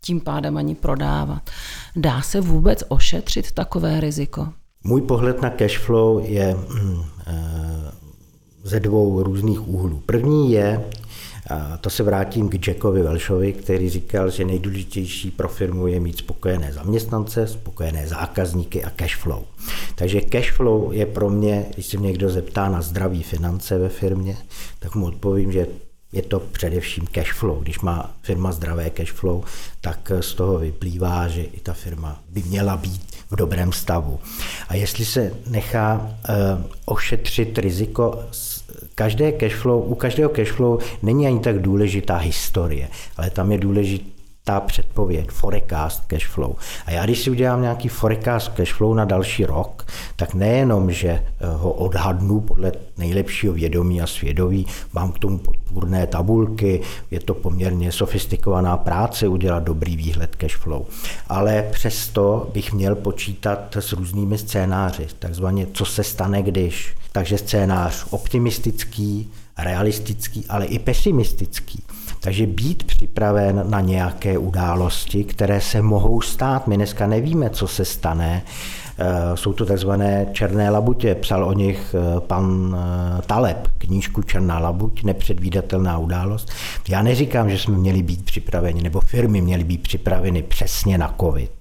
tím 0.01 0.19
pádem 0.21 0.57
ani 0.57 0.75
prodávat. 0.75 1.49
Dá 1.95 2.21
se 2.21 2.41
vůbec 2.41 2.83
ošetřit 2.87 3.51
takové 3.51 3.99
riziko? 3.99 4.47
Můj 4.83 5.01
pohled 5.01 5.41
na 5.41 5.49
cash 5.49 5.79
flow 5.79 6.19
je 6.25 6.55
mm, 6.55 7.03
eh, 7.27 7.91
ze 8.63 8.79
dvou 8.79 9.23
různých 9.23 9.67
úhlů. 9.67 10.03
První 10.05 10.51
je, 10.51 10.83
a 11.51 11.77
to 11.77 11.89
se 11.89 12.03
vrátím 12.03 12.49
k 12.49 12.67
Jackovi 12.67 13.01
Welchovi, 13.01 13.53
který 13.53 13.89
říkal, 13.89 14.29
že 14.29 14.45
nejdůležitější 14.45 15.31
pro 15.31 15.47
firmu 15.47 15.87
je 15.87 15.99
mít 15.99 16.17
spokojené 16.17 16.73
zaměstnance, 16.73 17.47
spokojené 17.47 18.07
zákazníky 18.07 18.83
a 18.83 18.89
cash 18.89 19.15
flow. 19.15 19.43
Takže 19.95 20.21
cash 20.21 20.51
flow 20.51 20.91
je 20.91 21.05
pro 21.05 21.29
mě, 21.29 21.65
když 21.73 21.85
se 21.85 21.97
mě 21.97 22.07
někdo 22.07 22.29
zeptá 22.29 22.69
na 22.69 22.81
zdraví 22.81 23.23
finance 23.23 23.77
ve 23.77 23.89
firmě, 23.89 24.37
tak 24.79 24.95
mu 24.95 25.05
odpovím, 25.05 25.51
že 25.51 25.67
je 26.11 26.21
to 26.21 26.39
především 26.39 27.07
cash 27.07 27.33
flow. 27.33 27.59
Když 27.61 27.79
má 27.79 28.15
firma 28.21 28.51
zdravé 28.51 28.89
cash 28.89 29.11
flow, 29.11 29.43
tak 29.81 30.11
z 30.19 30.33
toho 30.33 30.57
vyplývá, 30.57 31.27
že 31.27 31.41
i 31.41 31.59
ta 31.59 31.73
firma 31.73 32.21
by 32.29 32.43
měla 32.43 32.77
být 32.77 33.15
v 33.31 33.35
dobrém 33.35 33.71
stavu. 33.73 34.19
A 34.67 34.75
jestli 34.75 35.05
se 35.05 35.33
nechá 35.47 35.99
uh, 35.99 36.65
ošetřit 36.85 37.57
riziko 37.57 38.19
každé 39.01 39.31
cashflow, 39.31 39.91
u 39.91 39.95
každého 39.95 40.29
cashflow 40.29 40.79
není 41.01 41.27
ani 41.27 41.39
tak 41.39 41.59
důležitá 41.59 42.17
historie, 42.17 42.87
ale 43.17 43.29
tam 43.29 43.51
je 43.51 43.57
důležitá 43.57 44.05
ta 44.43 44.59
předpověď, 44.59 45.29
forecast 45.29 46.03
cash 46.07 46.27
flow. 46.27 46.55
A 46.85 46.91
já 46.91 47.05
když 47.05 47.19
si 47.19 47.29
udělám 47.29 47.61
nějaký 47.61 47.87
forecast 47.87 48.53
cash 48.53 48.73
flow 48.73 48.93
na 48.93 49.05
další 49.05 49.45
rok, 49.45 49.85
tak 50.15 50.33
nejenom, 50.33 50.91
že 50.91 51.09
eh, 51.09 51.23
ho 51.39 51.71
odhadnu 51.71 52.39
podle 52.39 52.71
nejlepšího 52.97 53.53
vědomí 53.53 54.01
a 54.01 54.07
svědomí, 54.07 54.65
mám 54.93 55.11
k 55.11 55.19
tomu 55.19 55.37
podpůrné 55.37 56.07
tabulky, 56.07 56.81
je 57.11 57.19
to 57.19 57.33
poměrně 57.33 57.91
sofistikovaná 57.91 58.77
práce 58.77 59.27
udělat 59.27 59.63
dobrý 59.63 59.97
výhled 59.97 60.35
cash 60.35 60.57
flow, 60.57 60.85
ale 61.29 61.69
přesto 61.71 62.49
bych 62.53 62.73
měl 62.73 62.95
počítat 62.95 63.75
s 63.75 63.93
různými 63.93 64.37
scénáři, 64.37 65.07
takzvaně 65.19 65.67
co 65.73 65.85
se 65.85 66.03
stane, 66.03 66.43
když. 66.43 67.00
Takže 67.11 67.37
scénář 67.37 68.05
optimistický, 68.09 69.31
realistický, 69.57 70.45
ale 70.49 70.65
i 70.65 70.79
pesimistický. 70.79 71.83
Takže 72.19 72.47
být 72.47 72.83
připraven 72.83 73.63
na 73.69 73.81
nějaké 73.81 74.37
události, 74.37 75.23
které 75.23 75.61
se 75.61 75.81
mohou 75.81 76.21
stát. 76.21 76.67
My 76.67 76.75
dneska 76.75 77.07
nevíme, 77.07 77.49
co 77.49 77.67
se 77.67 77.85
stane. 77.85 78.43
Eh, 78.97 79.37
jsou 79.37 79.53
to 79.53 79.65
takzvané 79.65 80.27
černé 80.31 80.69
labutě. 80.69 81.15
Psal 81.15 81.45
o 81.45 81.53
nich 81.53 81.95
eh, 81.95 82.19
pan 82.19 82.77
eh, 82.77 83.21
Taleb, 83.21 83.67
knížku 83.77 84.23
Černá 84.23 84.59
labuť, 84.59 85.03
nepředvídatelná 85.03 85.97
událost. 85.97 86.51
Já 86.89 87.01
neříkám, 87.01 87.49
že 87.49 87.57
jsme 87.57 87.77
měli 87.77 88.03
být 88.03 88.25
připraveni, 88.25 88.81
nebo 88.81 89.01
firmy 89.01 89.41
měly 89.41 89.63
být 89.63 89.83
připraveny 89.83 90.43
přesně 90.43 90.97
na 90.97 91.15
COVID 91.19 91.60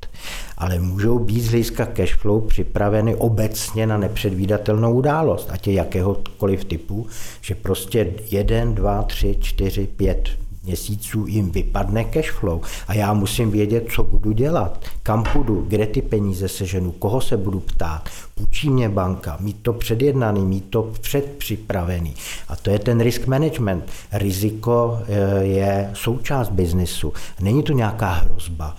ale 0.58 0.78
můžou 0.78 1.18
být 1.18 1.40
z 1.40 1.48
hlediska 1.48 1.86
cashflow 1.86 2.46
připraveny 2.46 3.14
obecně 3.14 3.86
na 3.86 3.98
nepředvídatelnou 3.98 4.94
událost, 4.94 5.48
ať 5.50 5.66
je 5.66 5.72
jakéhokoliv 5.72 6.64
typu, 6.64 7.06
že 7.40 7.54
prostě 7.54 8.12
jeden, 8.30 8.74
dva, 8.74 9.02
tři, 9.02 9.36
čtyři, 9.40 9.86
pět 9.86 10.28
měsíců 10.64 11.26
jim 11.26 11.50
vypadne 11.50 12.04
cash 12.04 12.30
flow 12.30 12.60
a 12.88 12.94
já 12.94 13.12
musím 13.12 13.50
vědět, 13.50 13.86
co 13.94 14.02
budu 14.02 14.32
dělat, 14.32 14.84
kam 15.02 15.24
půjdu, 15.32 15.64
kde 15.68 15.86
ty 15.86 16.02
peníze 16.02 16.48
seženu, 16.48 16.92
koho 16.92 17.20
se 17.20 17.36
budu 17.36 17.60
ptát, 17.60 18.08
půjčí 18.34 18.70
mě 18.70 18.88
banka, 18.88 19.36
mít 19.40 19.56
to 19.62 19.72
předjednaný, 19.72 20.44
mít 20.44 20.64
to 20.70 20.82
předpřipravený. 21.00 22.14
A 22.48 22.56
to 22.56 22.70
je 22.70 22.78
ten 22.78 23.00
risk 23.00 23.26
management. 23.26 23.84
Riziko 24.12 24.98
eh, 25.02 25.44
je 25.44 25.90
součást 25.94 26.48
biznisu. 26.48 27.12
Není 27.40 27.62
to 27.62 27.72
nějaká 27.72 28.12
hrozba. 28.12 28.76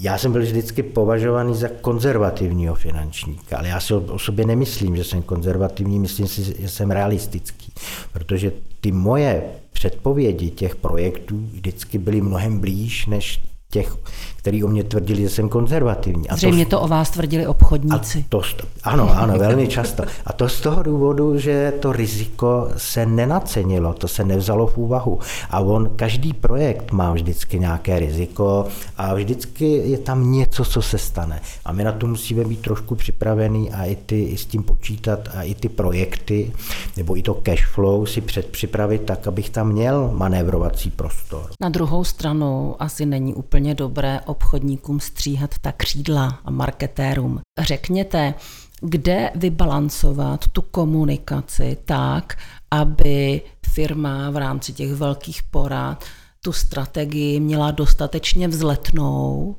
Já 0.00 0.18
jsem 0.18 0.32
byl 0.32 0.42
vždycky 0.42 0.82
považovaný 0.82 1.54
za 1.54 1.68
konzervativního 1.68 2.74
finančníka, 2.74 3.56
ale 3.56 3.68
já 3.68 3.80
si 3.80 3.94
o 3.94 4.18
sobě 4.18 4.46
nemyslím, 4.46 4.96
že 4.96 5.04
jsem 5.04 5.22
konzervativní, 5.22 5.98
myslím 5.98 6.26
si, 6.26 6.62
že 6.62 6.68
jsem 6.68 6.90
realistický, 6.90 7.72
protože 8.12 8.52
ty 8.80 8.92
moje 8.92 9.42
předpovědi 9.72 10.50
těch 10.50 10.76
projektů 10.76 11.48
vždycky 11.52 11.98
byly 11.98 12.20
mnohem 12.20 12.58
blíž 12.58 13.06
než 13.06 13.40
těch, 13.70 13.96
kteří 14.44 14.64
o 14.64 14.68
mě 14.68 14.84
tvrdili, 14.84 15.22
že 15.22 15.28
jsem 15.28 15.48
konzervativní. 15.48 16.28
A 16.28 16.36
Zřejmě 16.36 16.64
to, 16.64 16.70
to 16.70 16.80
o 16.80 16.88
vás 16.88 17.10
tvrdili 17.10 17.46
obchodníci. 17.46 18.18
A 18.18 18.24
to, 18.28 18.42
ano, 18.82 19.10
ano, 19.16 19.38
velmi 19.38 19.68
často. 19.68 20.04
A 20.26 20.32
to 20.32 20.48
z 20.48 20.60
toho 20.60 20.82
důvodu, 20.82 21.38
že 21.38 21.72
to 21.80 21.92
riziko 21.92 22.68
se 22.76 23.06
nenacenilo, 23.06 23.92
to 23.92 24.08
se 24.08 24.24
nevzalo 24.24 24.66
v 24.66 24.76
úvahu. 24.76 25.18
A 25.50 25.60
on, 25.60 25.90
každý 25.96 26.32
projekt 26.32 26.92
má 26.92 27.12
vždycky 27.12 27.58
nějaké 27.58 27.98
riziko 27.98 28.66
a 28.96 29.14
vždycky 29.14 29.66
je 29.66 29.98
tam 29.98 30.32
něco, 30.32 30.64
co 30.64 30.82
se 30.82 30.98
stane. 30.98 31.40
A 31.64 31.72
my 31.72 31.84
na 31.84 31.92
to 31.92 32.06
musíme 32.06 32.44
být 32.44 32.60
trošku 32.60 32.94
připravený 32.94 33.72
a 33.72 33.84
i, 33.84 33.96
ty, 33.96 34.22
i 34.22 34.36
s 34.36 34.46
tím 34.46 34.62
počítat 34.62 35.28
a 35.34 35.42
i 35.42 35.54
ty 35.54 35.68
projekty, 35.68 36.52
nebo 36.96 37.16
i 37.16 37.22
to 37.22 37.34
cash 37.34 37.66
flow 37.66 38.06
si 38.06 38.20
předpřipravit 38.20 39.02
tak, 39.02 39.26
abych 39.26 39.50
tam 39.50 39.68
měl 39.68 40.10
manévrovací 40.14 40.90
prostor. 40.90 41.50
Na 41.60 41.68
druhou 41.68 42.04
stranu 42.04 42.76
asi 42.78 43.06
není 43.06 43.34
úplně 43.34 43.54
úplně 43.54 43.74
dobré 43.74 44.20
obchodníkům 44.34 45.00
stříhat 45.00 45.50
ta 45.60 45.72
křídla 45.72 46.38
a 46.44 46.50
marketérům. 46.50 47.40
Řekněte, 47.60 48.34
kde 48.80 49.30
vybalancovat 49.34 50.48
tu 50.48 50.62
komunikaci 50.62 51.76
tak, 51.84 52.38
aby 52.70 53.42
firma 53.66 54.30
v 54.30 54.36
rámci 54.36 54.72
těch 54.72 54.92
velkých 54.92 55.42
porad 55.42 56.04
tu 56.44 56.52
strategii 56.52 57.40
měla 57.40 57.70
dostatečně 57.70 58.48
vzletnou 58.48 59.56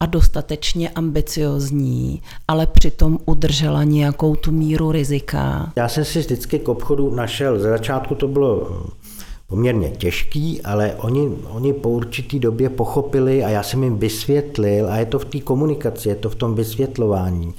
a 0.00 0.06
dostatečně 0.06 0.88
ambiciozní, 0.88 2.22
ale 2.48 2.66
přitom 2.66 3.18
udržela 3.26 3.84
nějakou 3.84 4.36
tu 4.36 4.52
míru 4.52 4.92
rizika. 4.92 5.72
Já 5.76 5.88
jsem 5.88 6.04
si 6.04 6.18
vždycky 6.18 6.58
k 6.58 6.68
obchodu 6.68 7.14
našel, 7.14 7.58
ze 7.58 7.68
začátku 7.68 8.14
to 8.14 8.28
bylo 8.28 8.82
poměrně 9.52 9.90
těžký, 9.90 10.62
ale 10.62 10.94
oni, 10.98 11.28
oni 11.50 11.72
po 11.72 11.88
určitý 11.88 12.38
době 12.38 12.70
pochopili 12.70 13.44
a 13.44 13.48
já 13.48 13.62
jsem 13.62 13.84
jim 13.84 13.98
vysvětlil, 13.98 14.88
a 14.88 14.96
je 14.96 15.06
to 15.06 15.18
v 15.18 15.24
té 15.24 15.40
komunikaci, 15.40 16.08
je 16.08 16.14
to 16.14 16.30
v 16.30 16.34
tom 16.34 16.54
vysvětlování, 16.54 17.54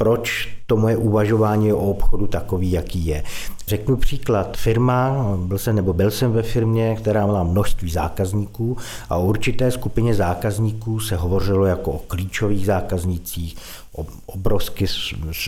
proč 0.00 0.48
to 0.66 0.76
moje 0.76 0.96
uvažování 0.96 1.72
o 1.72 1.78
obchodu 1.78 2.26
takový, 2.26 2.72
jaký 2.72 3.06
je. 3.06 3.22
Řeknu 3.66 3.96
příklad. 3.96 4.56
Firma, 4.56 5.26
byl 5.36 5.58
jsem 5.58 5.76
nebo 5.76 5.92
byl 5.92 6.10
jsem 6.10 6.32
ve 6.32 6.42
firmě, 6.42 6.96
která 6.96 7.26
měla 7.26 7.42
množství 7.44 7.90
zákazníků 7.90 8.76
a 9.10 9.16
o 9.16 9.26
určité 9.26 9.70
skupině 9.70 10.14
zákazníků 10.14 11.00
se 11.00 11.16
hovořilo 11.16 11.66
jako 11.66 11.92
o 11.92 11.98
klíčových 11.98 12.66
zákaznících, 12.66 13.56
obrovský 14.26 14.86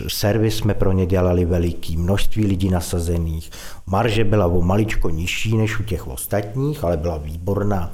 servis 0.07 0.55
jsme 0.55 0.73
pro 0.73 0.91
ně 0.91 1.05
dělali 1.05 1.45
veliký, 1.45 1.97
množství 1.97 2.45
lidí 2.45 2.69
nasazených. 2.69 3.51
Marže 3.87 4.23
byla 4.23 4.47
o 4.47 4.61
maličko 4.61 5.09
nižší 5.09 5.57
než 5.57 5.79
u 5.79 5.83
těch 5.83 6.07
ostatních, 6.07 6.83
ale 6.83 6.97
byla 6.97 7.17
výborná. 7.17 7.91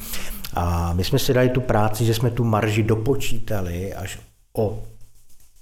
A 0.53 0.93
my 0.93 1.03
jsme 1.03 1.19
si 1.19 1.33
dali 1.33 1.49
tu 1.49 1.61
práci, 1.61 2.05
že 2.05 2.13
jsme 2.13 2.31
tu 2.31 2.43
marži 2.43 2.83
dopočítali 2.83 3.93
až 3.93 4.19
o 4.53 4.79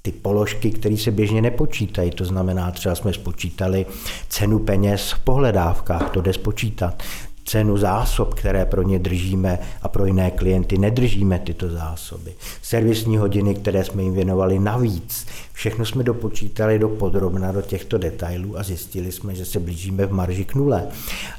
ty 0.07 0.11
položky, 0.11 0.71
které 0.71 0.97
se 0.97 1.11
běžně 1.11 1.41
nepočítají. 1.41 2.11
To 2.11 2.25
znamená, 2.25 2.71
třeba 2.71 2.95
jsme 2.95 3.13
spočítali 3.13 3.85
cenu 4.29 4.59
peněz 4.59 5.11
v 5.11 5.19
pohledávkách, 5.19 6.09
to 6.09 6.21
jde 6.21 6.33
spočítat 6.33 7.03
cenu 7.45 7.77
zásob, 7.77 8.33
které 8.33 8.65
pro 8.65 8.81
ně 8.81 8.99
držíme 8.99 9.59
a 9.81 9.87
pro 9.87 10.05
jiné 10.05 10.31
klienty 10.31 10.77
nedržíme 10.77 11.39
tyto 11.39 11.69
zásoby. 11.69 12.33
Servisní 12.61 13.17
hodiny, 13.17 13.55
které 13.55 13.83
jsme 13.83 14.03
jim 14.03 14.13
věnovali 14.13 14.59
navíc. 14.59 15.27
Všechno 15.53 15.85
jsme 15.85 16.03
dopočítali 16.03 16.79
do 16.79 16.89
podrobna 16.89 17.51
do 17.51 17.61
těchto 17.61 17.97
detailů 17.97 18.59
a 18.59 18.63
zjistili 18.63 19.11
jsme, 19.11 19.35
že 19.35 19.45
se 19.45 19.59
blížíme 19.59 20.05
v 20.05 20.11
marži 20.11 20.45
k 20.45 20.55
nule. 20.55 20.87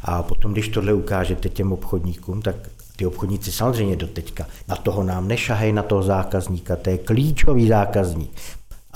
A 0.02 0.22
potom, 0.22 0.52
když 0.52 0.68
tohle 0.68 0.92
ukážete 0.92 1.48
těm 1.48 1.72
obchodníkům, 1.72 2.42
tak 2.42 2.56
ty 2.98 3.06
obchodníci 3.06 3.52
samozřejmě 3.52 3.96
do 3.96 4.06
teďka 4.06 4.46
na 4.68 4.76
toho 4.76 5.02
nám 5.02 5.28
nešahají, 5.28 5.72
na 5.72 5.82
toho 5.82 6.02
zákazníka, 6.02 6.76
to 6.76 6.90
je 6.90 6.98
klíčový 6.98 7.68
zákazník 7.68 8.30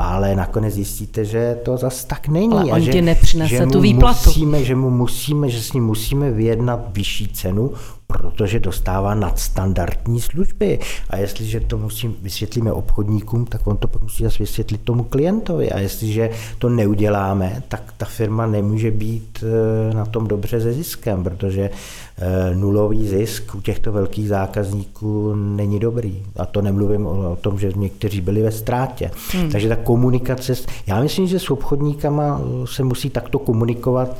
ale 0.02 0.34
nakonec 0.34 0.74
zjistíte, 0.74 1.24
že 1.24 1.58
to 1.64 1.76
zas 1.76 2.04
tak 2.04 2.28
není. 2.28 2.52
Ale 2.52 2.70
a 2.70 2.74
on 2.74 2.80
že, 2.80 2.92
ti 2.92 3.02
nepřinese 3.02 3.56
že 3.56 3.66
tu 3.66 3.80
výplatu. 3.80 4.30
Musíme, 4.30 4.64
že 4.64 4.74
mu 4.74 4.90
musíme, 4.90 5.48
že 5.48 5.62
s 5.62 5.72
ním 5.72 5.84
musíme 5.84 6.30
vyjednat 6.30 6.80
vyšší 6.92 7.28
cenu, 7.28 7.72
protože 8.12 8.60
dostává 8.60 9.14
nadstandardní 9.14 10.20
služby. 10.20 10.78
A 11.10 11.16
jestliže 11.16 11.60
to 11.60 11.78
musím, 11.78 12.16
vysvětlíme 12.22 12.72
obchodníkům, 12.72 13.44
tak 13.44 13.66
on 13.66 13.76
to 13.76 13.88
musí 14.02 14.24
zase 14.24 14.38
vysvětlit 14.38 14.80
tomu 14.84 15.04
klientovi. 15.04 15.72
A 15.72 15.78
jestliže 15.78 16.30
to 16.58 16.68
neuděláme, 16.68 17.62
tak 17.68 17.94
ta 17.96 18.06
firma 18.06 18.46
nemůže 18.46 18.90
být 18.90 19.44
eh, 19.44 19.94
na 19.94 20.04
tom 20.04 20.28
dobře 20.28 20.60
se 20.60 20.72
ziskem, 20.72 21.24
protože 21.24 21.70
eh, 21.70 22.54
nulový 22.54 23.08
zisk 23.08 23.54
u 23.54 23.60
těchto 23.60 23.92
velkých 23.92 24.28
zákazníků 24.28 25.34
není 25.34 25.78
dobrý. 25.80 26.22
A 26.36 26.46
to 26.46 26.62
nemluvím 26.62 27.06
o, 27.06 27.36
tom, 27.36 27.58
že 27.58 27.72
někteří 27.76 28.20
byli 28.20 28.42
ve 28.42 28.50
ztrátě. 28.50 29.10
Hmm. 29.32 29.50
Takže 29.50 29.68
ta 29.68 29.76
komunikace, 29.76 30.54
já 30.86 31.00
myslím, 31.00 31.26
že 31.26 31.38
s 31.38 31.50
obchodníkama 31.50 32.40
se 32.64 32.82
musí 32.82 33.10
takto 33.10 33.38
komunikovat 33.38 34.16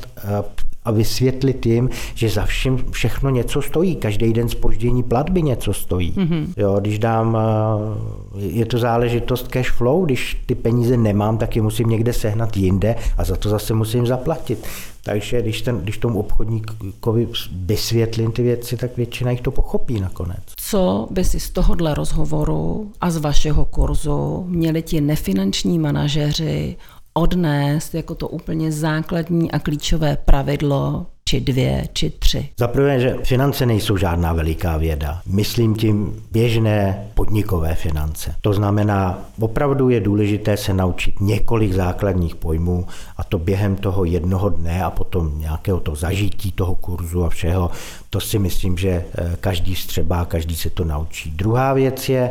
a 0.84 0.90
vysvětlit 0.90 1.66
jim, 1.66 1.90
že 2.14 2.28
za 2.28 2.44
všem 2.44 2.78
všechno 2.90 3.30
něco 3.30 3.62
stojí. 3.62 3.96
Každý 3.96 4.32
den 4.32 4.48
spoždění 4.48 5.02
platby 5.02 5.42
něco 5.42 5.72
stojí. 5.72 6.12
Mm-hmm. 6.12 6.46
Jo, 6.56 6.76
když 6.80 6.98
dám, 6.98 7.38
eh, 7.38 8.40
je 8.40 8.66
to 8.66 8.78
záležitost 8.78 9.48
cash 9.48 9.70
flow, 9.70 10.04
když 10.04 10.42
ty 10.46 10.54
peníze 10.54 10.96
nemám, 10.96 11.38
tak 11.38 11.56
je 11.56 11.62
musím 11.62 11.88
někde 11.88 12.12
sehnat 12.12 12.56
jinde 12.56 12.96
a 13.18 13.24
za 13.24 13.36
to 13.36 13.48
zase 13.48 13.74
musím 13.74 14.06
zaplatit. 14.06 14.66
Takže 15.04 15.42
když, 15.42 15.62
ten, 15.62 15.78
když 15.78 15.98
tomu 15.98 16.20
obchodníkovi 16.20 17.28
vysvětlím 17.52 18.32
ty 18.32 18.42
věci, 18.42 18.76
tak 18.76 18.96
většina 18.96 19.30
jich 19.30 19.40
to 19.40 19.50
pochopí 19.50 20.00
nakonec. 20.00 20.42
Co 20.56 21.08
by 21.10 21.24
si 21.24 21.40
z 21.40 21.50
tohohle 21.50 21.94
rozhovoru 21.94 22.90
a 23.00 23.10
z 23.10 23.16
vašeho 23.16 23.64
kurzu 23.64 24.44
měli 24.48 24.82
ti 24.82 25.00
nefinanční 25.00 25.78
manažeři 25.78 26.76
odnést 27.14 27.94
jako 27.94 28.14
to 28.14 28.28
úplně 28.28 28.72
základní 28.72 29.52
a 29.52 29.58
klíčové 29.58 30.16
pravidlo 30.16 31.06
či 31.24 31.40
dvě, 31.40 31.88
či 31.92 32.10
tři? 32.10 32.48
Za 32.58 32.68
prvé, 32.68 33.00
že 33.00 33.16
finance 33.24 33.66
nejsou 33.66 33.96
žádná 33.96 34.32
veliká 34.32 34.76
věda. 34.76 35.20
Myslím 35.26 35.74
tím 35.74 36.22
běžné 36.32 37.08
podnikové 37.14 37.74
finance. 37.74 38.34
To 38.40 38.52
znamená, 38.52 39.18
opravdu 39.40 39.88
je 39.88 40.00
důležité 40.00 40.56
se 40.56 40.74
naučit 40.74 41.20
několik 41.20 41.72
základních 41.72 42.34
pojmů 42.34 42.86
a 43.16 43.24
to 43.24 43.38
během 43.38 43.76
toho 43.76 44.04
jednoho 44.04 44.48
dne 44.48 44.84
a 44.84 44.90
potom 44.90 45.38
nějakého 45.38 45.80
to 45.80 45.94
zažití 45.94 46.52
toho 46.52 46.74
kurzu 46.74 47.24
a 47.24 47.28
všeho. 47.28 47.70
To 48.10 48.20
si 48.20 48.38
myslím, 48.38 48.78
že 48.78 48.90
eh, 48.90 49.36
každý 49.40 49.74
střebá, 49.74 50.24
každý 50.24 50.56
se 50.56 50.70
to 50.70 50.84
naučí. 50.84 51.30
Druhá 51.30 51.72
věc 51.72 52.08
je 52.08 52.30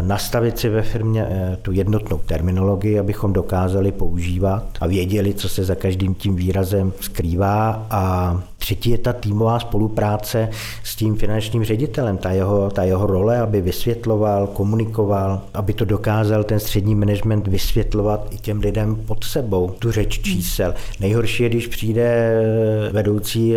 nastavit 0.00 0.58
si 0.58 0.68
ve 0.68 0.82
firmě 0.82 1.26
eh, 1.28 1.56
tu 1.62 1.72
jednotnou 1.72 2.18
terminologii, 2.18 2.98
abychom 2.98 3.32
dokázali 3.32 3.92
používat 3.92 4.64
a 4.80 4.86
věděli, 4.86 5.34
co 5.34 5.48
se 5.48 5.64
za 5.64 5.74
každým 5.74 6.14
tím 6.14 6.36
výrazem 6.36 6.92
skrývá. 7.00 7.86
A 7.90 8.42
třetí 8.58 8.90
je 8.90 8.98
ta 8.98 9.12
týmová 9.12 9.58
spolupráce 9.58 10.48
s 10.84 10.96
tím 10.96 11.16
finančním 11.16 11.64
ředitelem, 11.64 12.18
ta 12.18 12.30
jeho, 12.30 12.70
ta 12.70 12.82
jeho 12.82 13.06
role, 13.06 13.40
aby 13.40 13.60
vysvětloval, 13.60 14.46
komunikoval, 14.46 15.40
aby 15.54 15.72
to 15.72 15.84
dokázal 15.84 16.44
ten 16.44 16.60
střední 16.60 16.94
management 16.94 17.48
vysvětlovat 17.48 18.26
i 18.30 18.38
těm 18.38 18.60
lidem 18.60 18.96
pod 18.96 19.24
sebou, 19.24 19.70
tu 19.78 19.92
řeč 19.92 20.20
čísel. 20.20 20.74
Nejhorší 21.00 21.42
je, 21.42 21.48
když 21.48 21.66
přijde 21.66 22.02
eh, 22.02 22.92
vedoucí 22.92 23.54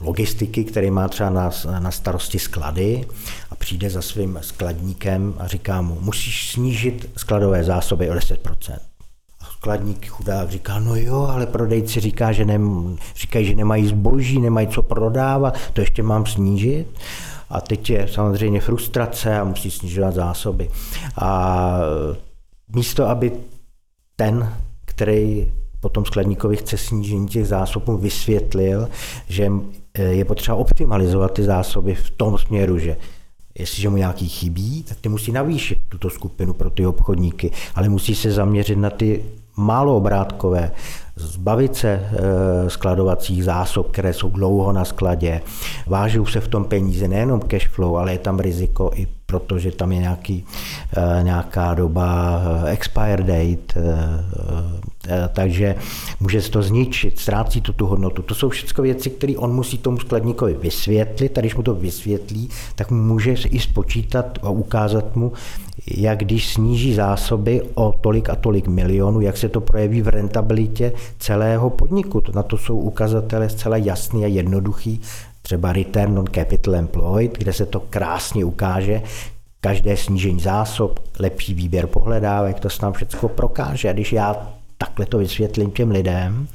logistiky, 0.00 0.64
který 0.64 0.90
má 0.90 1.08
třeba 1.08 1.30
na, 1.30 1.50
na 1.78 1.90
starosti 1.90 2.38
sklady 2.38 3.04
přijde 3.62 3.90
za 3.90 4.02
svým 4.02 4.38
skladníkem 4.42 5.34
a 5.38 5.46
říká 5.46 5.82
mu, 5.82 5.98
musíš 6.00 6.50
snížit 6.50 7.10
skladové 7.16 7.64
zásoby 7.64 8.10
o 8.10 8.14
10%. 8.14 8.78
A 9.40 9.44
skladník 9.44 10.06
chudák 10.06 10.50
říká, 10.50 10.78
no 10.78 10.96
jo, 10.96 11.28
ale 11.30 11.46
prodejci 11.46 12.00
říká, 12.00 12.32
že 12.32 12.44
nem, 12.44 12.96
říkají, 13.16 13.46
že 13.46 13.54
nemají 13.54 13.86
zboží, 13.86 14.40
nemají 14.40 14.66
co 14.66 14.82
prodávat, 14.82 15.58
to 15.72 15.80
ještě 15.80 16.02
mám 16.02 16.26
snížit. 16.26 16.86
A 17.50 17.60
teď 17.60 17.90
je 17.90 18.08
samozřejmě 18.08 18.60
frustrace 18.60 19.38
a 19.38 19.44
musí 19.44 19.70
snižovat 19.70 20.14
zásoby. 20.14 20.70
A 21.16 21.78
místo, 22.74 23.08
aby 23.08 23.32
ten, 24.16 24.56
který 24.84 25.52
potom 25.80 26.04
skladníkovi 26.04 26.56
chce 26.56 26.78
snížení 26.78 27.28
těch 27.28 27.46
zásob, 27.46 27.86
mu 27.86 27.96
vysvětlil, 27.96 28.88
že 29.28 29.52
je 29.98 30.24
potřeba 30.24 30.56
optimalizovat 30.56 31.32
ty 31.32 31.42
zásoby 31.42 31.94
v 31.94 32.10
tom 32.10 32.38
směru, 32.38 32.78
že 32.78 32.96
Jestliže 33.58 33.88
mu 33.88 33.96
nějaký 33.96 34.28
chybí, 34.28 34.82
tak 34.82 35.00
ty 35.00 35.08
musí 35.08 35.32
navýšit 35.32 35.78
tuto 35.88 36.10
skupinu 36.10 36.52
pro 36.52 36.70
ty 36.70 36.86
obchodníky, 36.86 37.50
ale 37.74 37.88
musí 37.88 38.14
se 38.14 38.32
zaměřit 38.32 38.76
na 38.76 38.90
ty 38.90 39.24
málo 39.56 39.96
obrátkové, 39.96 40.70
zbavit 41.16 41.76
se 41.76 41.88
e, 41.88 42.70
skladovacích 42.70 43.44
zásob, 43.44 43.90
které 43.90 44.12
jsou 44.12 44.30
dlouho 44.30 44.72
na 44.72 44.84
skladě. 44.84 45.40
Vážou 45.86 46.26
se 46.26 46.40
v 46.40 46.48
tom 46.48 46.64
peníze, 46.64 47.08
nejenom 47.08 47.40
cash 47.40 47.68
flow, 47.68 47.96
ale 47.96 48.12
je 48.12 48.18
tam 48.18 48.38
riziko 48.38 48.90
i 48.94 49.06
protože 49.32 49.72
tam 49.72 49.92
je 49.92 49.98
nějaký, 49.98 50.44
nějaká 51.22 51.74
doba 51.74 52.40
e, 52.64 52.70
expire 52.70 53.22
date, 53.22 53.80
takže 55.32 55.74
může 56.20 56.42
se 56.42 56.50
to 56.50 56.62
zničit, 56.62 57.18
ztrácí 57.18 57.60
to 57.60 57.72
tu 57.72 57.86
hodnotu. 57.86 58.22
To 58.22 58.34
jsou 58.34 58.48
všechno 58.48 58.84
věci, 58.84 59.10
které 59.10 59.34
on 59.36 59.54
musí 59.54 59.78
tomu 59.78 59.98
skladníkovi 59.98 60.54
vysvětlit 60.54 61.38
a 61.38 61.40
když 61.40 61.54
mu 61.54 61.62
to 61.62 61.74
vysvětlí, 61.74 62.48
tak 62.74 62.90
mu 62.90 63.02
může 63.02 63.32
i 63.32 63.60
spočítat 63.60 64.38
a 64.42 64.50
ukázat 64.50 65.16
mu, 65.16 65.32
jak 65.96 66.18
když 66.18 66.48
sníží 66.52 66.94
zásoby 66.94 67.62
o 67.74 67.94
tolik 68.00 68.30
a 68.30 68.34
tolik 68.34 68.68
milionů, 68.68 69.20
jak 69.20 69.36
se 69.36 69.48
to 69.48 69.60
projeví 69.60 70.02
v 70.02 70.08
rentabilitě 70.08 70.92
celého 71.18 71.70
podniku. 71.70 72.22
Na 72.34 72.42
to 72.42 72.58
jsou 72.58 72.78
ukazatele 72.78 73.48
zcela 73.48 73.76
jasný 73.76 74.24
a 74.24 74.26
jednoduchý, 74.26 75.00
třeba 75.42 75.72
Return 75.72 76.18
on 76.18 76.26
Capital 76.34 76.74
Employed, 76.74 77.38
kde 77.38 77.52
se 77.52 77.66
to 77.66 77.80
krásně 77.80 78.44
ukáže, 78.44 79.02
každé 79.64 79.96
snížení 79.96 80.40
zásob, 80.40 81.00
lepší 81.18 81.54
výběr 81.54 81.86
pohledávek, 81.86 82.60
to 82.60 82.70
se 82.70 82.82
nám 82.82 82.92
všechno 82.92 83.28
prokáže. 83.28 83.88
A 83.88 83.92
když 83.92 84.12
já 84.12 84.52
takhle 84.78 85.06
to 85.06 85.18
vysvětlím 85.18 85.70
těm 85.70 85.90
lidem, 85.90 86.48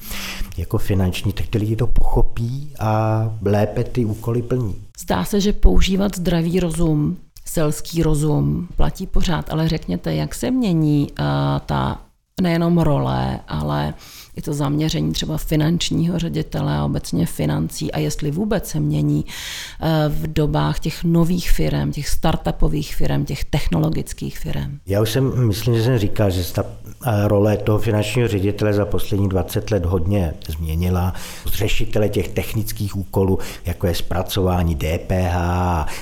jako 0.57 0.77
finanční, 0.77 1.33
tak 1.33 1.47
ty 1.47 1.57
lidi 1.57 1.75
to 1.75 1.87
pochopí 1.87 2.71
a 2.79 3.21
lépe 3.41 3.83
ty 3.83 4.05
úkoly 4.05 4.41
plní. 4.41 4.75
Zdá 4.99 5.25
se, 5.25 5.41
že 5.41 5.53
používat 5.53 6.15
zdravý 6.15 6.59
rozum 6.59 7.17
selský 7.45 8.03
rozum 8.03 8.67
platí 8.75 9.07
pořád, 9.07 9.49
ale 9.49 9.67
řekněte, 9.67 10.15
jak 10.15 10.35
se 10.35 10.51
mění 10.51 11.07
uh, 11.11 11.25
ta 11.65 12.01
nejenom 12.41 12.77
role, 12.77 13.39
ale 13.47 13.93
i 14.37 14.41
to 14.41 14.53
zaměření 14.53 15.13
třeba 15.13 15.37
finančního 15.37 16.19
ředitele 16.19 16.77
a 16.77 16.85
obecně 16.85 17.25
financí 17.25 17.91
a 17.91 17.99
jestli 17.99 18.31
vůbec 18.31 18.69
se 18.69 18.79
mění 18.79 19.25
eh, 19.25 20.09
v 20.09 20.33
dobách 20.33 20.79
těch 20.79 21.03
nových 21.03 21.51
firm, 21.51 21.91
těch 21.91 22.09
startupových 22.09 22.95
firm, 22.95 23.25
těch 23.25 23.45
technologických 23.45 24.39
firm. 24.39 24.79
Já 24.85 25.01
už 25.01 25.11
jsem, 25.11 25.47
myslím, 25.47 25.75
že 25.75 25.83
jsem 25.83 25.97
říkal, 25.97 26.29
že 26.29 26.53
ta 26.53 26.63
eh, 27.05 27.27
role 27.27 27.57
toho 27.57 27.79
finančního 27.79 28.27
ředitele 28.27 28.73
za 28.73 28.85
poslední 28.85 29.29
20 29.29 29.71
let 29.71 29.85
hodně 29.85 30.33
změnila. 30.47 31.13
Řešitele 31.45 32.09
těch 32.09 32.27
technických 32.27 32.95
úkolů, 32.95 33.39
jako 33.65 33.87
je 33.87 33.95
zpracování 33.95 34.75
DPH, 34.75 35.35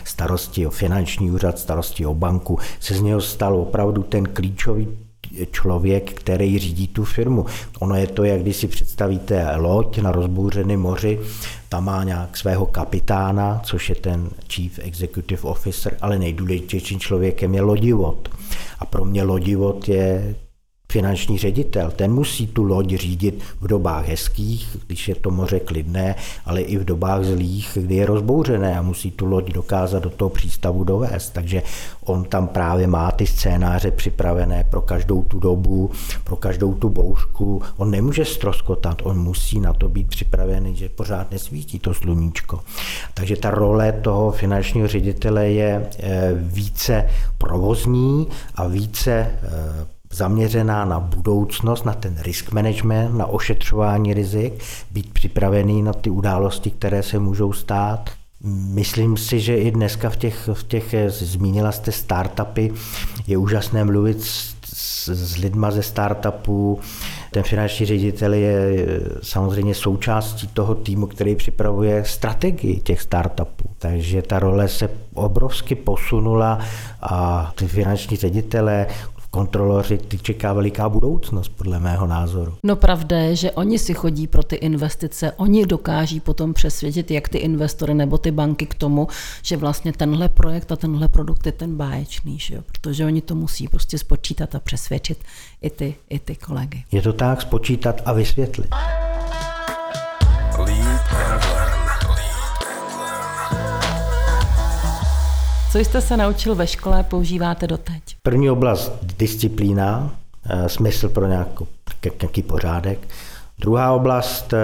starosti 0.04 0.68
o 0.68 0.70
finanční 0.70 1.32
úřad, 1.32 1.60
starosti 1.60 2.06
o 2.06 2.14
banku, 2.14 2.60
se 2.80 2.94
z 2.94 3.02
něho 3.02 3.22
stal 3.22 3.56
opravdu 3.56 4.04
ten 4.04 4.26
klíčový 4.26 5.05
člověk, 5.52 6.14
který 6.14 6.60
řídí 6.60 6.88
tu 6.88 7.04
firmu. 7.04 7.46
Ono 7.80 7.96
je 7.96 8.08
to, 8.08 8.24
jak 8.24 8.42
když 8.42 8.56
si 8.56 8.68
představíte 8.68 9.56
loď 9.56 9.98
na 9.98 10.12
rozbouřeném 10.12 10.80
moři, 10.80 11.20
tam 11.70 11.86
má 11.86 12.04
nějak 12.04 12.38
svého 12.38 12.66
kapitána, 12.66 13.62
což 13.64 13.90
je 13.90 13.96
ten 13.96 14.30
Chief 14.54 14.80
Executive 14.80 15.42
Officer, 15.42 15.98
ale 16.02 16.20
nejdůležitějším 16.20 17.00
člověkem 17.00 17.56
je 17.56 17.62
lodivod. 17.62 18.30
A 18.80 18.86
pro 18.86 19.06
mě 19.06 19.24
lodivod 19.24 19.90
je 19.90 20.36
finanční 20.96 21.38
ředitel, 21.38 21.92
ten 21.92 22.14
musí 22.14 22.48
tu 22.48 22.64
loď 22.64 22.94
řídit 22.94 23.44
v 23.62 23.68
dobách 23.68 24.08
hezkých, 24.08 24.78
když 24.88 25.08
je 25.08 25.16
to 25.16 25.32
moře 25.32 25.60
klidné, 25.60 26.16
ale 26.46 26.62
i 26.62 26.78
v 26.78 26.86
dobách 26.86 27.24
zlých, 27.24 27.78
kdy 27.82 27.96
je 27.96 28.06
rozbouřené 28.06 28.78
a 28.78 28.82
musí 28.82 29.12
tu 29.12 29.26
loď 29.26 29.52
dokázat 29.52 30.04
do 30.04 30.10
toho 30.10 30.30
přístavu 30.30 30.84
dovést. 30.84 31.34
Takže 31.34 31.64
on 32.06 32.24
tam 32.24 32.48
právě 32.48 32.88
má 32.88 33.12
ty 33.12 33.28
scénáře 33.28 33.92
připravené 33.92 34.64
pro 34.64 34.82
každou 34.82 35.24
tu 35.24 35.40
dobu, 35.40 35.92
pro 36.24 36.36
každou 36.36 36.74
tu 36.74 36.90
bouřku. 36.90 37.62
On 37.78 37.92
nemůže 37.92 38.26
stroskotat, 38.26 39.02
on 39.04 39.20
musí 39.20 39.60
na 39.60 39.74
to 39.74 39.90
být 39.90 40.08
připravený, 40.08 40.76
že 40.76 40.90
pořád 40.90 41.32
nesvítí 41.32 41.80
to 41.80 41.94
sluníčko. 41.94 42.60
Takže 43.14 43.36
ta 43.36 43.52
role 43.52 43.92
toho 43.92 44.32
finančního 44.32 44.88
ředitele 44.88 45.50
je 45.50 45.90
eh, 46.00 46.32
více 46.36 47.08
provozní 47.38 48.28
a 48.56 48.68
více 48.68 49.12
eh, 49.12 49.95
zaměřená 50.16 50.86
na 50.86 51.00
budoucnost, 51.00 51.86
na 51.86 51.94
ten 51.94 52.18
risk 52.22 52.52
management, 52.52 53.18
na 53.18 53.26
ošetřování 53.26 54.14
rizik, 54.14 54.54
být 54.92 55.14
připravený 55.14 55.84
na 55.84 55.94
ty 55.94 56.10
události, 56.10 56.72
které 56.72 57.04
se 57.04 57.20
můžou 57.20 57.54
stát. 57.54 58.10
Myslím 58.74 59.18
si, 59.18 59.40
že 59.40 59.58
i 59.58 59.72
dneska 59.72 60.10
v 60.10 60.18
těch, 60.18 60.50
v 60.54 60.64
těch 60.64 60.96
zmínila 61.08 61.72
jste 61.72 61.92
startupy, 61.92 62.72
je 63.28 63.38
úžasné 63.38 63.84
mluvit 63.84 64.24
s, 64.24 64.56
s, 64.66 65.10
s 65.10 65.38
lidma 65.38 65.72
ze 65.72 65.84
startupů. 65.84 66.80
Ten 67.32 67.44
finanční 67.44 67.86
ředitel 67.86 68.34
je 68.34 68.86
samozřejmě 69.24 69.76
součástí 69.76 70.48
toho 70.48 70.76
týmu, 70.76 71.08
který 71.08 71.36
připravuje 71.36 72.04
strategii 72.06 72.80
těch 72.80 73.02
startupů. 73.02 73.70
Takže 73.80 74.22
ta 74.22 74.40
role 74.40 74.68
se 74.68 74.90
obrovsky 75.14 75.76
posunula 75.76 76.60
a 77.02 77.52
ty 77.56 77.68
finanční 77.68 78.18
ředitele 78.18 78.88
kontroloři, 79.36 79.98
ty 79.98 80.18
čeká 80.18 80.54
veliká 80.54 80.90
budoucnost, 80.90 81.50
podle 81.50 81.80
mého 81.80 82.08
názoru. 82.08 82.54
No 82.64 82.76
pravda 82.76 83.18
je, 83.18 83.36
že 83.36 83.52
oni 83.52 83.80
si 83.80 83.94
chodí 83.94 84.28
pro 84.28 84.44
ty 84.44 84.56
investice, 84.56 85.32
oni 85.32 85.66
dokáží 85.66 86.20
potom 86.20 86.54
přesvědčit 86.54 87.12
jak 87.12 87.30
ty 87.30 87.38
investory 87.38 87.94
nebo 87.94 88.18
ty 88.18 88.32
banky 88.32 88.66
k 88.66 88.74
tomu, 88.76 89.08
že 89.44 89.58
vlastně 89.58 89.94
tenhle 89.94 90.30
projekt 90.30 90.72
a 90.72 90.76
tenhle 90.76 91.08
produkt 91.08 91.46
je 91.46 91.52
ten 91.52 91.76
báječný, 91.76 92.40
že 92.40 92.56
jo? 92.56 92.62
protože 92.68 93.06
oni 93.06 93.22
to 93.22 93.36
musí 93.36 93.68
prostě 93.68 93.98
spočítat 93.98 94.56
a 94.56 94.60
přesvědčit 94.60 95.18
i 95.62 95.70
ty, 95.70 95.96
i 96.10 96.20
ty 96.20 96.36
kolegy. 96.36 96.84
Je 96.92 97.02
to 97.02 97.14
tak, 97.14 97.42
spočítat 97.42 98.02
a 98.06 98.14
vysvětlit. 98.14 98.68
Co 105.76 105.80
jste 105.80 106.02
se 106.02 106.18
naučil 106.18 106.56
ve 106.56 106.68
škole, 106.68 107.04
používáte 107.04 107.68
doteď? 107.68 108.02
První 108.24 108.50
oblast 108.50 108.92
disciplína, 109.18 110.16
eh, 110.50 110.70
smysl 110.70 111.10
pro 111.10 111.28
nějaký 111.28 112.42
pořádek. 112.48 113.08
Druhá 113.60 113.92
oblast 113.92 114.54
eh, 114.54 114.58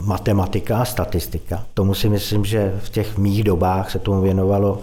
matematika 0.00 0.78
a 0.78 0.84
statistika. 0.84 1.64
Tomu 1.74 1.94
si 1.94 2.08
myslím, 2.08 2.44
že 2.44 2.80
v 2.84 2.90
těch 2.90 3.18
mých 3.18 3.44
dobách 3.44 3.90
se 3.90 3.98
tomu 3.98 4.20
věnovalo 4.20 4.78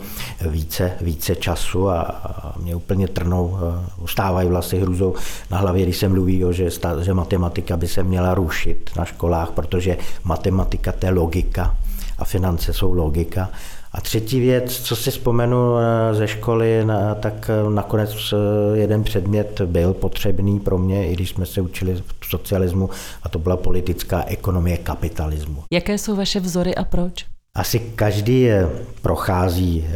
více, 0.49 0.91
více 1.01 1.35
času 1.35 1.89
a, 1.89 2.01
a 2.01 2.53
mě 2.59 2.75
úplně 2.75 3.07
trnou, 3.07 3.57
eh, 3.57 3.89
ustávají 4.01 4.49
vlasy 4.49 4.79
hrůzou 4.79 5.15
na 5.51 5.57
hlavě, 5.57 5.83
když 5.83 5.97
se 5.97 6.09
mluví, 6.09 6.45
o, 6.45 6.51
že, 6.51 6.69
že 7.01 7.13
matematika 7.13 7.77
by 7.77 7.87
se 7.87 8.03
měla 8.03 8.33
rušit 8.33 8.89
na 8.97 9.05
školách, 9.05 9.51
protože 9.51 9.97
matematika 10.23 10.91
to 10.91 11.05
je 11.05 11.11
logika 11.11 11.75
a 12.17 12.25
finance 12.25 12.73
jsou 12.73 12.93
logika 12.93 13.49
a 13.91 14.01
třetí 14.01 14.39
věc, 14.39 14.79
co 14.79 14.95
si 14.95 15.11
vzpomenu 15.11 15.57
eh, 15.77 16.15
ze 16.15 16.27
školy, 16.27 16.85
tak 17.19 17.49
eh, 17.49 17.69
nakonec 17.69 18.33
eh, 18.33 18.77
jeden 18.77 19.03
předmět 19.03 19.61
byl 19.61 19.93
potřebný 19.93 20.59
pro 20.59 20.77
mě, 20.77 21.09
i 21.09 21.13
když 21.13 21.29
jsme 21.29 21.45
se 21.45 21.61
učili 21.61 21.95
v 21.95 22.25
socialismu, 22.25 22.89
a 23.23 23.29
to 23.29 23.39
byla 23.39 23.57
politická 23.57 24.23
ekonomie 24.23 24.77
kapitalismu. 24.77 25.63
Jaké 25.73 25.97
jsou 25.97 26.15
vaše 26.15 26.39
vzory 26.39 26.75
a 26.75 26.83
proč? 26.83 27.25
Asi 27.55 27.79
každý 27.79 28.47
prochází 29.01 29.87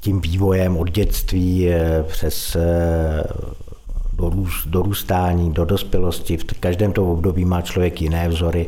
tím 0.00 0.20
vývojem 0.20 0.76
od 0.76 0.90
dětství 0.90 1.68
přes 2.06 2.56
dorůstání, 4.66 5.52
do 5.52 5.64
dospělosti. 5.64 6.36
V 6.36 6.44
každém 6.60 6.92
tom 6.92 7.08
období 7.08 7.44
má 7.44 7.62
člověk 7.62 8.02
jiné 8.02 8.28
vzory, 8.28 8.66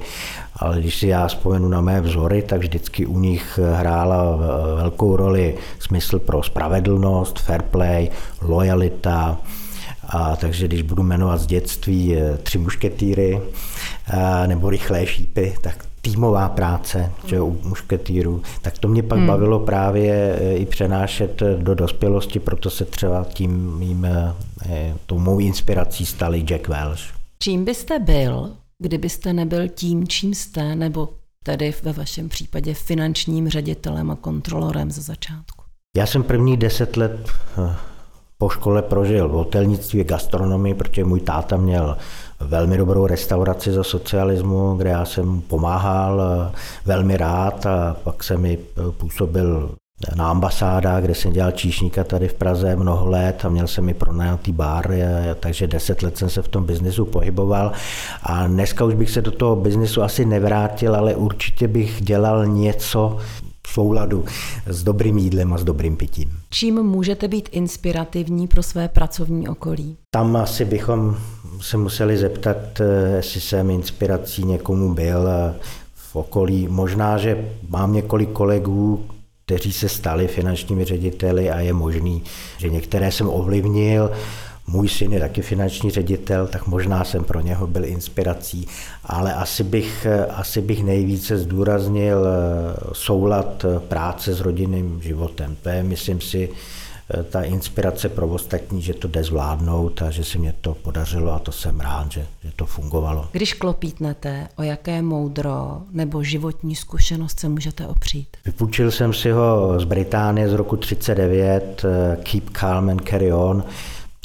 ale 0.57 0.81
když 0.81 0.99
si 0.99 1.07
já 1.07 1.27
vzpomenu 1.27 1.69
na 1.69 1.81
mé 1.81 2.01
vzory, 2.01 2.43
tak 2.43 2.61
vždycky 2.61 3.07
u 3.07 3.19
nich 3.19 3.59
hrála 3.75 4.37
velkou 4.77 5.17
roli 5.17 5.55
smysl 5.79 6.19
pro 6.19 6.43
spravedlnost, 6.43 7.39
fair 7.39 7.63
play, 7.63 8.09
lojalita, 8.43 9.39
a 10.09 10.37
takže 10.37 10.69
když 10.69 10.83
budu 10.83 11.03
jmenovat 11.03 11.41
z 11.41 11.47
dětství 11.47 12.17
eh, 12.17 12.39
tři 12.43 12.59
mušketýry 12.59 13.41
nebo 14.47 14.71
rychlé 14.71 15.07
šípy, 15.07 15.57
tak 15.61 15.86
týmová 16.11 16.49
práce 16.49 17.13
že 17.27 17.41
u 17.41 17.59
mušketýrů, 17.63 18.43
tak 18.63 18.79
to 18.79 18.89
mě 18.89 19.03
pak 19.03 19.19
hmm. 19.19 19.27
bavilo 19.27 19.61
právě 19.61 20.39
eh, 20.41 20.57
i 20.57 20.67
přenášet 20.67 21.43
do 21.59 21.75
dospělosti, 21.75 22.39
proto 22.39 22.71
se 22.71 22.85
třeba 22.85 23.25
tím 23.25 23.79
mým, 23.79 24.05
eh, 24.05 24.95
tou 25.07 25.19
mou 25.19 25.39
inspirací 25.39 26.07
stali 26.07 26.41
Jack 26.41 26.69
Welch. 26.69 27.01
Čím 27.39 27.65
byste 27.65 27.99
byl, 27.99 28.53
kdybyste 28.79 29.33
nebyl 29.33 29.69
tím, 29.69 30.09
čím 30.09 30.35
jste, 30.35 30.75
nebo 30.75 31.09
tedy 31.43 31.75
ve 31.83 31.93
vašem 31.93 32.29
případě 32.29 32.75
finančním 32.75 33.49
ředitelem 33.49 34.11
a 34.11 34.17
kontrolorem 34.17 34.91
ze 34.91 35.03
začátku? 35.03 35.65
Já 35.97 36.07
jsem 36.07 36.23
první 36.23 36.57
deset 36.57 36.97
let 36.97 37.29
eh, 37.59 37.75
po 38.39 38.49
škole 38.49 38.83
prožil. 38.83 39.29
V 39.29 39.33
hotelnictví 39.33 40.05
gastronomii, 40.05 40.75
protože 40.75 41.05
můj 41.05 41.21
táta 41.21 41.57
měl 41.57 41.97
velmi 42.41 42.77
dobrou 42.77 43.07
restauraci 43.07 43.73
za 43.73 43.85
socialismu, 43.85 44.75
kde 44.75 44.91
já 44.91 45.05
jsem 45.05 45.41
pomáhal 45.41 46.23
eh, 46.23 46.53
velmi 46.85 47.17
rád 47.17 47.67
a 47.67 47.97
pak 48.05 48.25
jsem 48.25 48.41
mi 48.41 48.59
eh, 48.59 48.93
působil 48.93 49.71
na 50.17 50.31
ambasádách, 50.31 51.03
kde 51.03 51.15
jsem 51.15 51.33
dělal 51.33 51.51
číšníka 51.51 52.05
tady 52.05 52.29
v 52.29 52.35
Praze 52.35 52.77
mnoho 52.77 53.07
let 53.07 53.45
a 53.45 53.49
měl 53.49 53.67
jsem 53.67 53.85
mi 53.85 53.95
pronajatý 53.95 54.53
bar, 54.53 54.91
takže 55.41 55.67
deset 55.67 56.03
let 56.03 56.19
jsem 56.19 56.31
se 56.31 56.43
v 56.43 56.49
tom 56.49 56.65
biznisu 56.65 57.05
pohyboval. 57.05 57.73
A 58.23 58.47
dneska 58.47 58.85
už 58.85 58.95
bych 58.95 59.11
se 59.11 59.23
do 59.23 59.31
toho 59.31 59.57
biznisu 59.57 60.03
asi 60.03 60.25
nevrátil, 60.25 60.97
ale 60.97 61.15
určitě 61.15 61.69
bych 61.69 62.01
dělal 62.01 62.47
něco 62.47 63.19
v 63.67 63.73
souladu 63.73 64.25
s 64.67 64.83
dobrým 64.83 65.19
jídlem 65.19 65.53
a 65.53 65.59
s 65.59 65.65
dobrým 65.65 65.97
pitím. 65.97 66.31
Čím 66.51 66.83
můžete 66.83 67.29
být 67.29 67.49
inspirativní 67.53 68.47
pro 68.47 68.63
své 68.63 68.89
pracovní 68.89 69.49
okolí? 69.49 69.97
Tam 70.11 70.37
asi 70.37 70.65
bychom 70.65 71.17
se 71.61 71.77
museli 71.77 72.17
zeptat, 72.17 72.81
eh, 72.81 73.17
jestli 73.17 73.41
jsem 73.41 73.71
inspirací 73.71 74.45
někomu 74.45 74.95
byl 74.95 75.29
v 75.95 76.17
okolí. 76.17 76.69
Možná, 76.69 77.19
že 77.19 77.49
mám 77.69 77.93
několik 77.93 78.33
kolegů, 78.33 79.07
kteří 79.47 79.73
se 79.73 79.89
stali 79.89 80.29
finančními 80.29 80.85
řediteli 80.85 81.51
a 81.51 81.61
je 81.61 81.73
možný, 81.73 82.23
že 82.59 82.69
některé 82.69 83.13
jsem 83.13 83.29
ovlivnil. 83.29 84.11
Můj 84.67 84.89
syn 84.89 85.13
je 85.13 85.21
taky 85.21 85.43
finanční 85.43 85.91
ředitel, 85.91 86.47
tak 86.47 86.67
možná 86.67 87.05
jsem 87.05 87.25
pro 87.25 87.41
něho 87.41 87.67
byl 87.67 87.85
inspirací, 87.85 88.69
ale 89.05 89.35
asi 89.35 89.65
bych, 89.65 90.07
eh, 90.07 90.27
asi 90.27 90.61
bych 90.61 90.85
nejvíce 90.85 91.39
zdůraznil 91.39 92.27
soulad 92.93 93.65
práce 93.89 94.35
s 94.35 94.41
rodinným 94.41 95.01
životem. 95.03 95.57
To 95.63 95.69
je, 95.69 95.83
myslím 95.83 96.21
si, 96.21 96.49
Eh, 97.11 97.23
ta 97.23 97.43
inspirace 97.43 98.09
pro 98.09 98.29
ostatní, 98.29 98.83
že 98.83 98.95
to 98.95 99.09
jde 99.09 99.25
zvládnout 99.25 100.03
a 100.03 100.11
že 100.11 100.25
se 100.25 100.39
mě 100.39 100.55
to 100.61 100.75
podařilo 100.75 101.33
a 101.33 101.39
to 101.39 101.53
jsem 101.53 101.81
rád, 101.81 102.13
že, 102.13 102.27
že 102.45 102.51
to 102.57 102.67
fungovalo. 102.67 103.29
Když 103.33 103.53
klopítnete, 103.53 104.49
o 104.57 104.63
jaké 104.63 105.03
moudro 105.03 105.81
nebo 105.93 106.23
životní 106.23 106.77
zkušenost 106.77 107.41
se 107.41 107.49
můžete 107.49 107.87
opřít? 107.87 108.29
Vypůjčil 108.45 108.91
jsem 108.91 109.13
si 109.13 109.31
ho 109.31 109.75
z 109.81 109.85
Británie 109.85 110.49
z 110.49 110.53
roku 110.53 110.77
39, 110.77 111.85
eh, 111.85 112.17
Keep 112.23 112.51
Calm 112.51 112.89
and 112.89 113.09
Carry 113.09 113.33
On, 113.33 113.65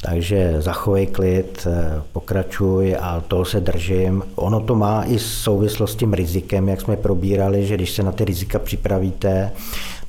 takže 0.02 0.62
zachovej 0.62 1.06
klid, 1.06 1.66
eh, 1.66 2.02
pokračuj 2.12 2.96
a 3.00 3.20
toho 3.20 3.44
se 3.44 3.60
držím. 3.60 4.22
Ono 4.34 4.60
to 4.60 4.74
má 4.74 5.04
i 5.04 5.18
souvislost 5.18 5.92
s 5.92 5.96
tím 5.96 6.12
rizikem, 6.12 6.68
jak 6.68 6.80
jsme 6.80 6.96
probírali, 6.96 7.66
že 7.66 7.74
když 7.74 7.90
se 7.92 8.02
na 8.02 8.12
ty 8.12 8.24
rizika 8.24 8.58
připravíte, 8.58 9.52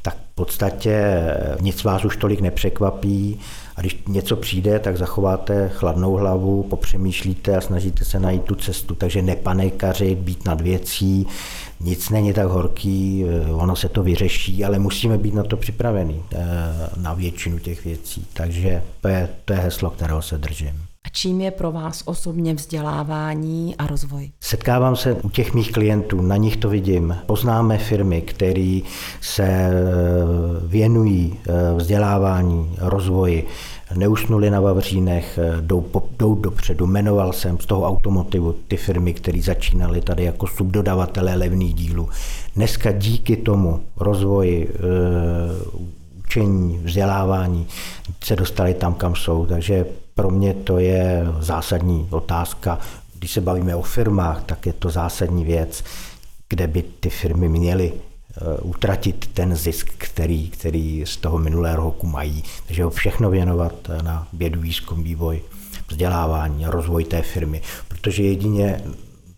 tak 0.01 0.15
v 0.15 0.35
podstatě 0.35 1.23
nic 1.61 1.83
vás 1.83 2.05
už 2.05 2.17
tolik 2.17 2.41
nepřekvapí 2.41 3.39
a 3.75 3.81
když 3.81 4.03
něco 4.07 4.35
přijde, 4.35 4.79
tak 4.79 4.97
zachováte 4.97 5.69
chladnou 5.69 6.13
hlavu, 6.13 6.63
popřemýšlíte 6.63 7.57
a 7.57 7.61
snažíte 7.61 8.05
se 8.05 8.19
najít 8.19 8.43
tu 8.43 8.55
cestu, 8.55 8.95
takže 8.95 9.21
nepanikařit, 9.21 10.17
být 10.17 10.45
nad 10.45 10.61
věcí, 10.61 11.27
nic 11.83 12.09
není 12.09 12.33
tak 12.33 12.47
horký, 12.47 13.25
ono 13.53 13.75
se 13.75 13.89
to 13.89 14.03
vyřeší, 14.03 14.65
ale 14.65 14.79
musíme 14.79 15.17
být 15.17 15.33
na 15.33 15.43
to 15.43 15.57
připraveni, 15.57 16.23
eh, 16.33 16.45
na 16.97 17.13
většinu 17.13 17.59
těch 17.59 17.85
věcí. 17.85 18.27
Takže 18.33 18.83
to 19.01 19.07
je, 19.07 19.29
to 19.45 19.53
je 19.53 19.59
heslo, 19.59 19.89
kterého 19.89 20.21
se 20.21 20.37
držím. 20.37 20.92
Čím 21.15 21.41
je 21.41 21.51
pro 21.51 21.71
vás 21.71 22.03
osobně 22.05 22.53
vzdělávání 22.53 23.75
a 23.77 23.87
rozvoj? 23.87 24.31
Setkávám 24.41 24.95
se 24.95 25.13
u 25.13 25.29
těch 25.29 25.53
mých 25.53 25.71
klientů, 25.71 26.21
na 26.21 26.37
nich 26.37 26.57
to 26.57 26.69
vidím. 26.69 27.17
Poznáme 27.25 27.77
firmy, 27.77 28.21
které 28.21 28.79
se 29.21 29.43
eh, 29.43 29.71
věnují 30.67 31.39
eh, 31.47 31.51
vzdělávání, 31.77 32.75
rozvoji, 32.77 33.47
neusnuli 33.95 34.49
na 34.49 34.61
Vavřínech, 34.61 35.39
eh, 35.41 35.61
jdou, 35.61 35.85
jdou 36.17 36.35
dopředu. 36.35 36.87
Jmenoval 36.87 37.33
jsem 37.33 37.59
z 37.59 37.65
toho 37.65 37.87
automotivu 37.87 38.55
ty 38.67 38.77
firmy, 38.77 39.13
které 39.13 39.41
začínaly 39.41 40.01
tady 40.01 40.23
jako 40.23 40.47
subdodavatelé 40.47 41.35
levných 41.35 41.73
dílů. 41.73 42.09
Dneska 42.55 42.91
díky 42.91 43.35
tomu 43.35 43.79
rozvoji 43.97 44.73
učení, 46.25 46.81
vzdělávání 46.83 47.67
se 48.23 48.35
dostali 48.35 48.73
tam, 48.73 48.93
kam 48.93 49.15
jsou. 49.15 49.45
Takže 49.45 49.85
pro 50.15 50.29
mě 50.29 50.53
to 50.53 50.79
je 50.79 51.27
zásadní 51.39 52.07
otázka. 52.11 52.79
Když 53.19 53.31
se 53.31 53.41
bavíme 53.41 53.75
o 53.75 53.81
firmách, 53.81 54.43
tak 54.43 54.65
je 54.65 54.73
to 54.73 54.89
zásadní 54.89 55.43
věc, 55.43 55.83
kde 56.49 56.67
by 56.67 56.81
ty 56.81 57.09
firmy 57.09 57.49
měly 57.49 57.93
eh, 57.93 58.61
utratit 58.61 59.29
ten 59.33 59.55
zisk, 59.55 59.89
který, 59.97 60.49
který 60.49 61.03
z 61.05 61.17
toho 61.17 61.37
minulého 61.37 61.75
roku 61.83 62.07
mají. 62.07 62.43
Takže 62.67 62.83
ho 62.83 62.89
všechno 62.89 63.29
věnovat 63.29 63.73
na 64.01 64.27
vědu, 64.33 64.61
výzkum, 64.61 65.03
vývoj, 65.03 65.41
vzdělávání, 65.89 66.65
rozvoj 66.65 67.03
té 67.03 67.21
firmy. 67.21 67.61
Protože 67.87 68.23
jedině 68.23 68.83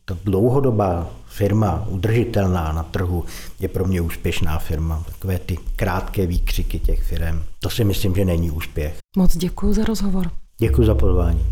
ta 0.05 0.17
dlouhodobá 0.23 1.09
firma 1.27 1.85
udržitelná 1.88 2.71
na 2.71 2.83
trhu 2.83 3.25
je 3.59 3.67
pro 3.67 3.85
mě 3.85 4.01
úspěšná 4.01 4.59
firma. 4.59 5.03
Takové 5.05 5.39
ty 5.39 5.57
krátké 5.75 6.27
výkřiky 6.27 6.79
těch 6.79 7.03
firm, 7.03 7.43
to 7.59 7.69
si 7.69 7.83
myslím, 7.83 8.15
že 8.15 8.25
není 8.25 8.51
úspěch. 8.51 8.97
Moc 9.17 9.38
děkuji 9.38 9.73
za 9.73 9.83
rozhovor. 9.83 10.31
Děkuji 10.58 10.88
za 10.88 10.96
pozvání. 10.96 11.46